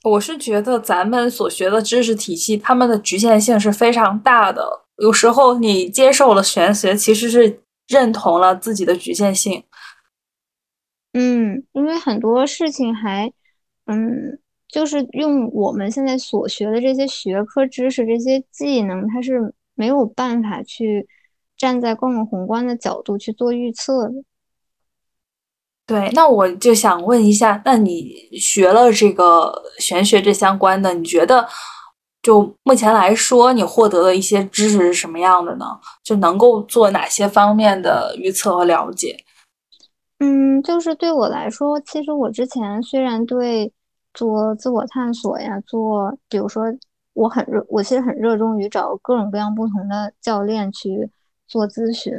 [0.02, 4.68] 我是觉得咱们所学的知识体系，他们的局限性是非常大的。
[4.96, 9.62] 有时候你接受了玄学，其实是认同了自己的局限性。
[11.12, 13.32] 嗯，因为很多事情还，
[13.92, 14.38] 嗯，
[14.68, 21.08] 就是用我们现在所学的这些学科知识、这些技能，它是没有办法去
[21.56, 24.12] 站在更宏观的角度去做预测的。
[25.86, 31.48] 对，那我就想问一下，那你学了这个玄学这相关的，你觉得
[32.22, 35.66] 就目前来说，你获得的一些知识是什么样的呢？
[36.04, 39.24] 就能够做哪些方面的预测和了解？
[40.20, 43.72] 嗯，就是对我来说，其实我之前虽然对
[44.14, 46.64] 做自我探索呀，做比如说
[47.14, 51.10] 我很热，我其实很热衷于找各种各样不同的教练去
[51.46, 52.12] 做咨询，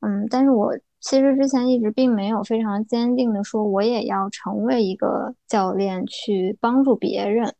[0.00, 0.76] 嗯，但是我。
[1.00, 7.54] 其实之前一直并没有非常坚定的说我也要成为一个教练去帮助别人，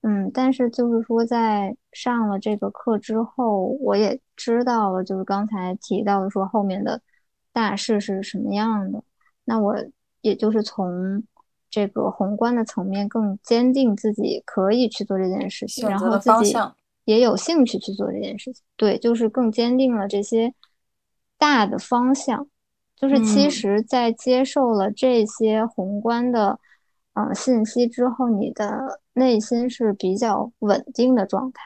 [0.00, 7.02] 嗯，但是就是说在上了这个课之后，我也知道了，就是刚才提到的说后面的
[7.52, 9.04] 大事是什么样的，
[9.44, 9.76] 那我
[10.22, 11.22] 也就是从
[11.70, 16.54] 这个宏观的层面更坚定自己可以去做这件事情，然后自己
[17.04, 18.62] 也有兴趣去做这件事情。
[18.76, 20.54] 对，就是更坚定了这些
[21.36, 22.48] 大的方向。
[22.96, 26.58] 就是其实，在接受了这些宏观的
[27.12, 31.62] 呃信息之后，你的内心是比较稳定的状态。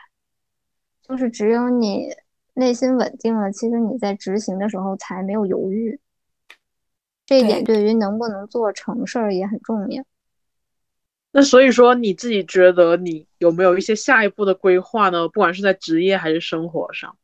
[1.00, 2.08] 就是只有你
[2.52, 5.98] 内心稳定了，其实你在执行的时候才没有犹豫。
[7.32, 10.04] 这一点对于能不能做成事儿也很重要。
[11.32, 15.26] 那所以说，你自己觉得你有没有一些下一步的规划呢？
[15.30, 17.16] 不管是在职业还是生活上。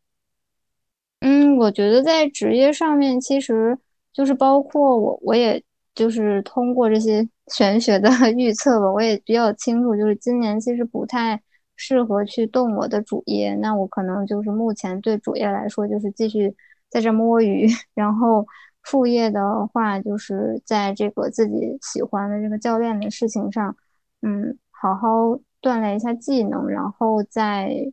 [1.20, 3.78] 嗯，我觉得在职业上面，其实
[4.10, 5.62] 就是包括我，我也
[5.94, 11.38] 就是通过这些玄学的 预测吧，我也比较清楚，就是今年其实不太
[11.76, 13.54] 适合去动我的主业。
[13.56, 16.56] 那我可能就是目前对主业来说，就是继续
[16.88, 18.46] 在这摸鱼， 然后。
[18.90, 23.76] 副业的话，就是在这个自己喜欢的这个教练的事情上，
[24.22, 27.92] 嗯，好好锻炼一下技能，然后在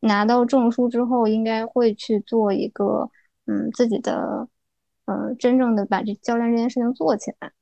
[0.00, 3.08] 拿到证书之后，应该会去做一个
[3.46, 4.48] 嗯自己的，
[5.04, 7.52] 呃，真正的把这教练这件事情做起来。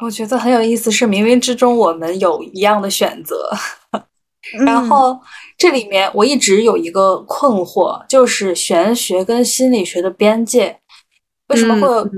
[0.00, 3.50] 我觉得很有意思，是冥冥之中我们有一样的选择。
[4.66, 5.18] 然后
[5.56, 10.78] 这里面我一直有一个困惑，就是玄学跟心理学的边界，
[11.48, 12.10] 为什么会有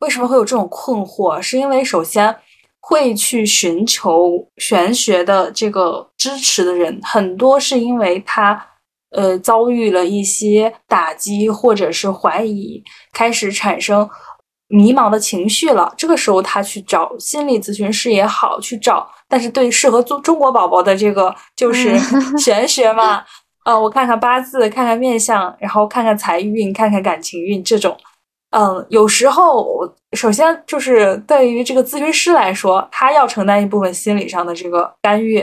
[0.00, 1.40] 为什么会有这种困惑？
[1.40, 2.34] 是因为首先
[2.80, 8.64] 会去寻求玄学的这个支持的人，很多是因为他
[9.10, 14.08] 呃遭遇了一些打击，或者是怀疑，开始产生。
[14.68, 21.98] 迷茫的情绪了，这个时候他去找心理咨询师也好，去找，但是对适合中中国宝宝的这个就是
[22.38, 23.24] 玄学嘛，
[23.64, 27.96] 呃，我看看八字，看看面相，然后看看财运，看看感情运这种，
[28.50, 35.40] 嗯，有时候首先就是对于这个咨询师来说，他要承担一部分心理上的这个干预，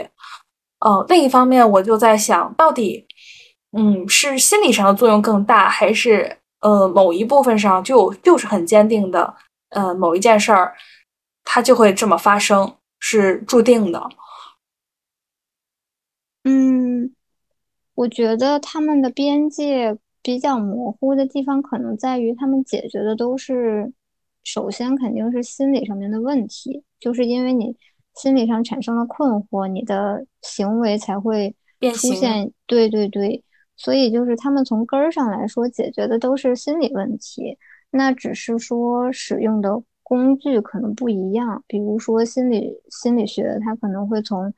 [0.79, 3.05] 呃，另一方面我就在想到底，
[3.77, 6.37] 嗯，是心理上的作用更大，还是？
[6.61, 9.33] 呃，某一部分上就就是很坚定的，
[9.71, 10.73] 呃，某一件事儿，
[11.43, 12.71] 它就会这么发生，
[13.01, 14.07] 是注定的。
[16.45, 17.13] 嗯，
[17.95, 23.91] 我觉得他们的边界比较模糊的地方，可能在于他们解决的都是，
[24.43, 27.75] 首先肯定是心理上面的问题，就是因为你
[28.15, 31.55] 心理上产生了困惑，你的行为才会
[31.93, 32.53] 出现。
[32.65, 33.43] 对对对。
[33.77, 37.57] 所以就是他们从根儿上来说，解决的都是心理问题，
[37.89, 39.81] 那只是说使用的
[40.11, 41.63] 工具可能不一样。
[41.67, 44.53] 比如说心理心理学，它可能会从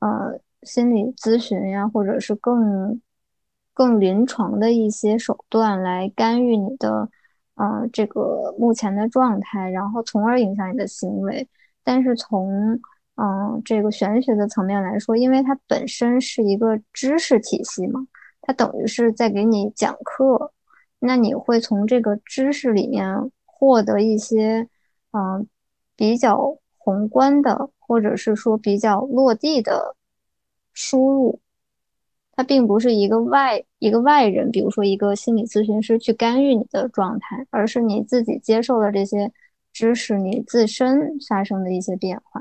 [0.00, 3.00] 呃心理咨询呀，或者是更
[3.72, 7.08] 更临床的一些手段来干预你的
[7.54, 11.48] 呃这个目前的状态，然后从而影响你的行为。
[11.82, 12.78] 但是从
[13.16, 18.06] 嗯这个玄学的层面来说，因为它本身是一个知识体系嘛。
[18.42, 20.52] 它等于是在给你讲课，
[20.98, 24.68] 那你会从这个知识里面获得一些，
[25.18, 25.48] 嗯，
[25.96, 29.96] 比较宏观的，或者是说比较落地的
[30.72, 31.40] 输入。
[32.36, 39.32] 它并不是一个外一个外人，比如说一个心理咨询师去干预你的状态，而是你自己接受了这些
[39.72, 42.40] 知识，你自身发生的一些变化。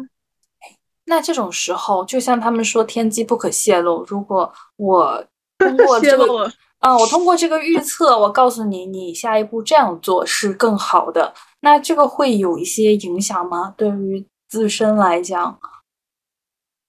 [1.05, 5.25] 那这种时候，就像他们说“天机不可泄露”，如果我。
[5.57, 11.33] 通过这个啊，我通过这个预测，我告诉你，你下一步这样做是更好的。
[11.69, 13.73] 那这个会有一些影响吗？
[13.75, 15.59] 对于自身来讲，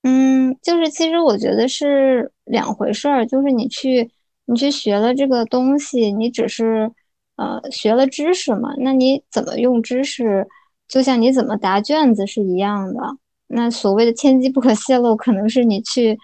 [0.04, 3.26] 嗯，就是其实我觉得是两回事儿。
[3.26, 4.08] 就是你去
[4.44, 6.92] 你去学了这个东西，你只是
[7.34, 8.72] 呃学了知识嘛。
[8.78, 10.46] 那你怎么用知识，
[10.86, 13.00] 就像你怎么答卷子是一样的。
[13.48, 16.16] 那所谓的天机不可泄露，可能是你去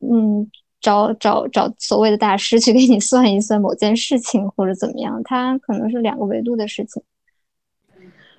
[0.00, 0.50] 嗯。
[0.80, 7.02] 找找找所谓的大师去给你算一算某件事情或者怎么样，它可能是两个维度的事情。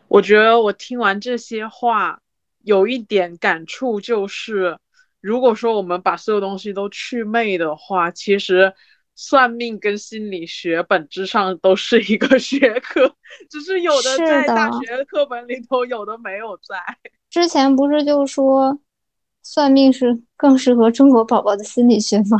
[0.09, 2.19] 我觉得我听完这些话，
[2.63, 4.77] 有一点感触，就是
[5.21, 8.73] 如果说我们把所有东西都去魅的话，其实
[9.15, 13.15] 算命跟心理学本质上都是一个 学科，
[13.49, 16.75] 只是有的在大学课本里头，有的没有在。
[17.29, 18.79] 之前不是就说。
[19.41, 22.37] 算命是更适合中国宝宝的心理学吗？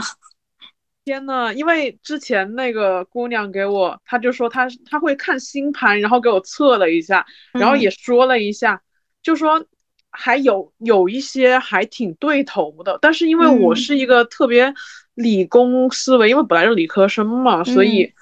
[1.05, 8.81] 天呐，因为之前那个姑娘给我，她就说她她会看星盘，然后给我测了一下，然后也说了一下，
[9.23, 9.65] 就说
[10.11, 12.99] 还有有一些还挺对头的。
[13.01, 14.73] 但是因为我是一个特别
[15.15, 18.13] 理工思维，因为本来是理科生嘛，所以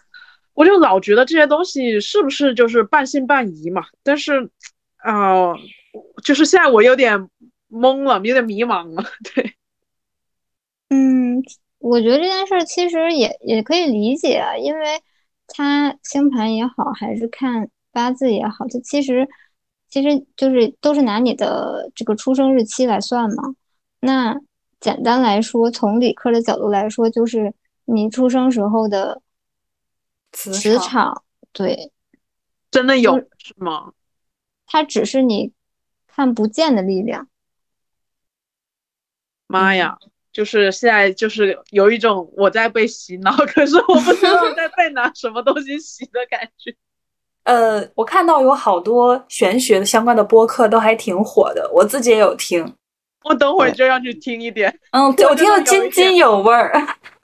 [0.53, 3.85] 我就老觉得这些东西是不是就是半信半疑嘛。
[4.01, 4.49] 但是
[4.97, 5.53] 啊，
[6.23, 7.29] 就是现在我有点
[7.69, 9.03] 懵了，有点迷茫了。
[9.35, 9.53] 对，
[10.89, 11.43] 嗯，
[11.79, 15.01] 我觉得这件事儿其实也也可以理解啊，因为
[15.47, 19.27] 他星盘也好，还是看八字也好，它其实
[19.89, 23.55] 其实就是都是拿你的这个出生日期来算嘛。
[23.99, 24.35] 那
[24.79, 27.53] 简单来说，从理科的角度来说，就是
[27.85, 29.21] 你出生时候的
[30.31, 31.91] 磁场，对，
[32.69, 33.93] 真的有是吗？
[34.65, 35.53] 它只是你
[36.05, 37.29] 看不见的力量。
[39.47, 39.97] 妈呀，
[40.37, 46.71] 就是现在就是有一种我在被洗脑，可是我不知道在被拿什么东西洗的感觉。
[47.43, 52.71] 呃，我看到有好多玄学的相关的播客都还挺火的，我自己也有听。
[53.23, 54.79] 我等会儿就要去听一点。
[54.91, 56.71] 嗯，我听得津津有味儿。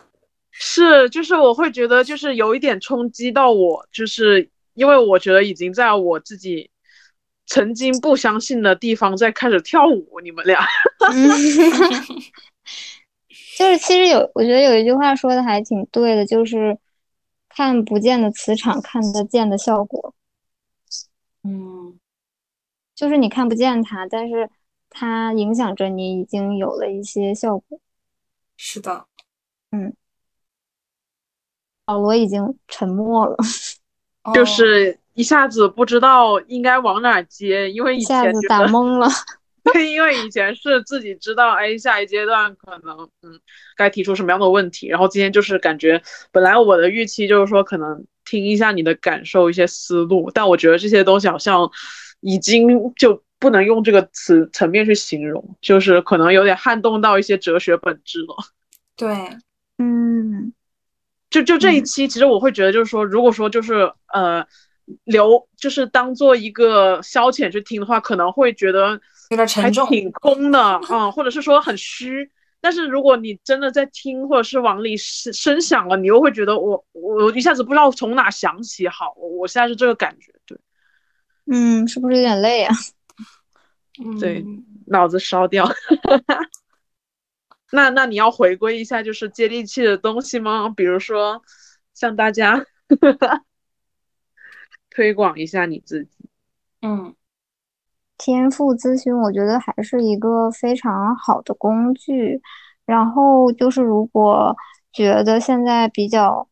[0.49, 6.71] 是，就是我会觉得就是有一点冲击到我，就是因为我觉得已经在我自己
[7.45, 10.19] 曾经不相信的地方在开始跳舞。
[10.23, 10.65] 你们俩，
[13.57, 16.77] 就是其实有，我觉得有一句话说的还挺对的，就是
[17.49, 20.13] 看不见的磁场，看得见的效果。
[21.43, 21.99] 嗯，
[22.95, 24.49] 就是你看不见它，但是。
[24.95, 27.79] 它影响着你，已经有了一些效果。
[28.55, 29.07] 是的，
[29.71, 29.91] 嗯，
[31.83, 33.35] 保罗已经沉默了，
[34.35, 39.07] 就是一下子不知道应该往哪接，因为一下子打懵了。
[39.71, 43.39] 对，因为以前是自己知道，哎，下一阶段可能，嗯，
[43.77, 44.87] 该提出什么样的问题。
[44.87, 51.69] 然后今天就是感觉，本来我的预期就是说，可能听一下你的感受，一些思路，但我觉得这些东西好像
[52.19, 53.23] 已经就。
[53.39, 58.37] 不能用这个词层面去形容，就是可能有点撼动到一些哲学本质了。
[58.95, 59.37] 对，
[59.79, 60.53] 嗯，
[61.29, 64.47] 就就这一期，其实我会觉得，就是说，如果说就是呃
[65.03, 69.01] 留，就是当做一个消遣去听的话，可能会觉得
[69.33, 72.31] 有点沉重，挺空的啊，或者是说很虚。
[72.61, 79.13] 但是如果你真的在听，或者是往里深深想了，你又会觉得我我一下子不知道从哪想起好。
[79.17, 80.57] 我我现在是这个感觉，对，
[81.51, 82.73] 嗯，是不是有点累啊？
[84.19, 84.43] 对，
[84.87, 85.69] 脑子烧掉。
[87.71, 90.69] 那那你要回归一下，就是接地气的东西吗？
[90.69, 91.41] 比如说，
[91.93, 92.65] 向大家
[94.89, 96.29] 推广一下你自己。
[96.81, 97.13] 嗯，
[98.23, 102.41] 天赋咨询，我觉得还是一个非常好的工具。
[102.85, 104.55] 然后就是，如果
[104.93, 106.47] 觉得现在比较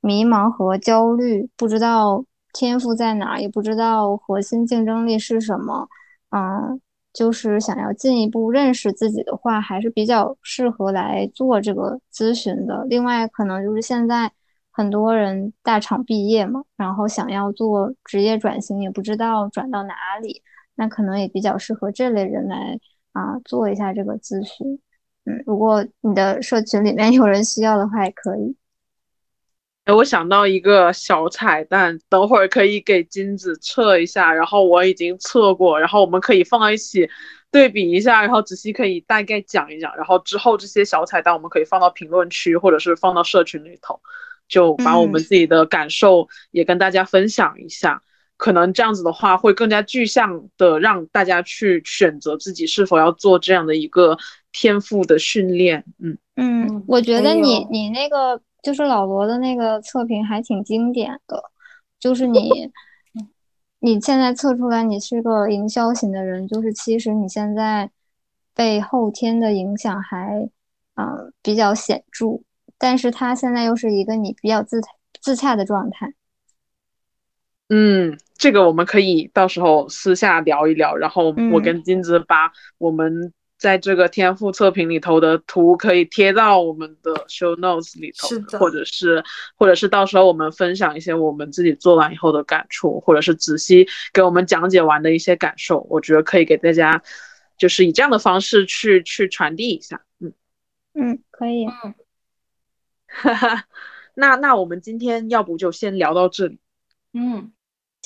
[0.00, 5.88] 迷茫和焦虑，不知道天赋在哪，也不知道核心竞争力是什么，
[6.30, 6.80] 嗯。
[7.16, 12.84] 就是想要进一步认识自己的话，还是比较适合来做这个咨询的。
[12.90, 14.30] 另外，可能就是现在
[14.70, 20.42] 很多人大厂毕业嘛，然后想要做职业转型，也不知道转到哪里，
[20.76, 22.78] 那可能也比较适合这类人来
[23.12, 24.78] 啊做一下这个咨询。
[25.24, 28.56] 嗯，如果你的社群里面有人需要的话，也可以。
[29.84, 37.08] 哎，我想到一个小彩蛋，等会儿可以给金子测一下，然后我已经测过，然后我们可以放到一起
[37.52, 44.00] 对比一下，然后子熙可以大概讲一讲，然后之后这些小彩蛋我们可以放到评论区或者是放到社群里头，
[44.48, 48.02] 就把我们自己的感受也跟大家分享一下，
[48.36, 54.16] 可能这样子的话会更加具象的让大家去选择自己是否要做这样的一个
[54.52, 55.84] 天赋的训练。
[55.98, 58.40] 嗯嗯，我觉得你你那个。
[58.62, 61.40] 就是老罗的那个测评还挺经典的，
[62.00, 62.68] 就是你，
[63.78, 67.88] 你现在测出来你是个营销型的人，就是其实你现在
[68.52, 70.50] 被后天的影响还，
[70.96, 72.40] 嗯，比较显著，
[72.76, 74.80] 但是他现在又是一个你比较自
[75.22, 76.14] 自洽的状态。
[77.68, 83.32] 嗯，这个我们可以到时候私下聊一聊，然后我跟金子把我们。
[83.58, 89.24] 在这个天赋测评里头的图可以贴到我们的 show notes 里头，或者是
[89.54, 97.02] 或者是到时候我们分享一些我们自己做完以后的感触，或者是子熙给我们讲解完的一些感受，我觉得可以给大家，
[97.56, 100.02] 就是以这样的方式去去传递一下。
[100.20, 100.34] 嗯
[100.92, 101.64] 嗯，可以。
[101.64, 101.94] 嗯，
[103.06, 103.64] 哈哈，
[104.12, 106.58] 那那我们今天要不就先聊到这里。
[107.14, 107.52] 嗯。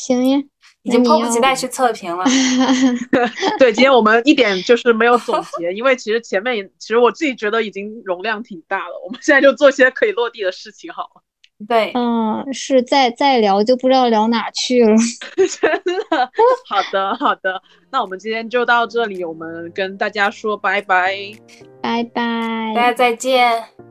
[0.00, 0.38] 行呀，
[0.82, 2.24] 已经迫不及待去测评了。
[3.58, 8.94] 对，今天我们一点就是没有总结， 因为其实前面其实我自己觉得已经容量挺大了。
[9.04, 11.22] 我们现在就做些可以落地的事情好了。
[11.68, 14.96] 对，嗯，是再再聊就不知道聊哪去了。
[15.36, 15.70] 真
[16.08, 16.30] 的，
[16.66, 17.60] 好的好的，
[17.92, 21.14] 那我们今天就到这里，我们跟大家说拜拜，
[21.82, 23.89] 拜拜，大家再见。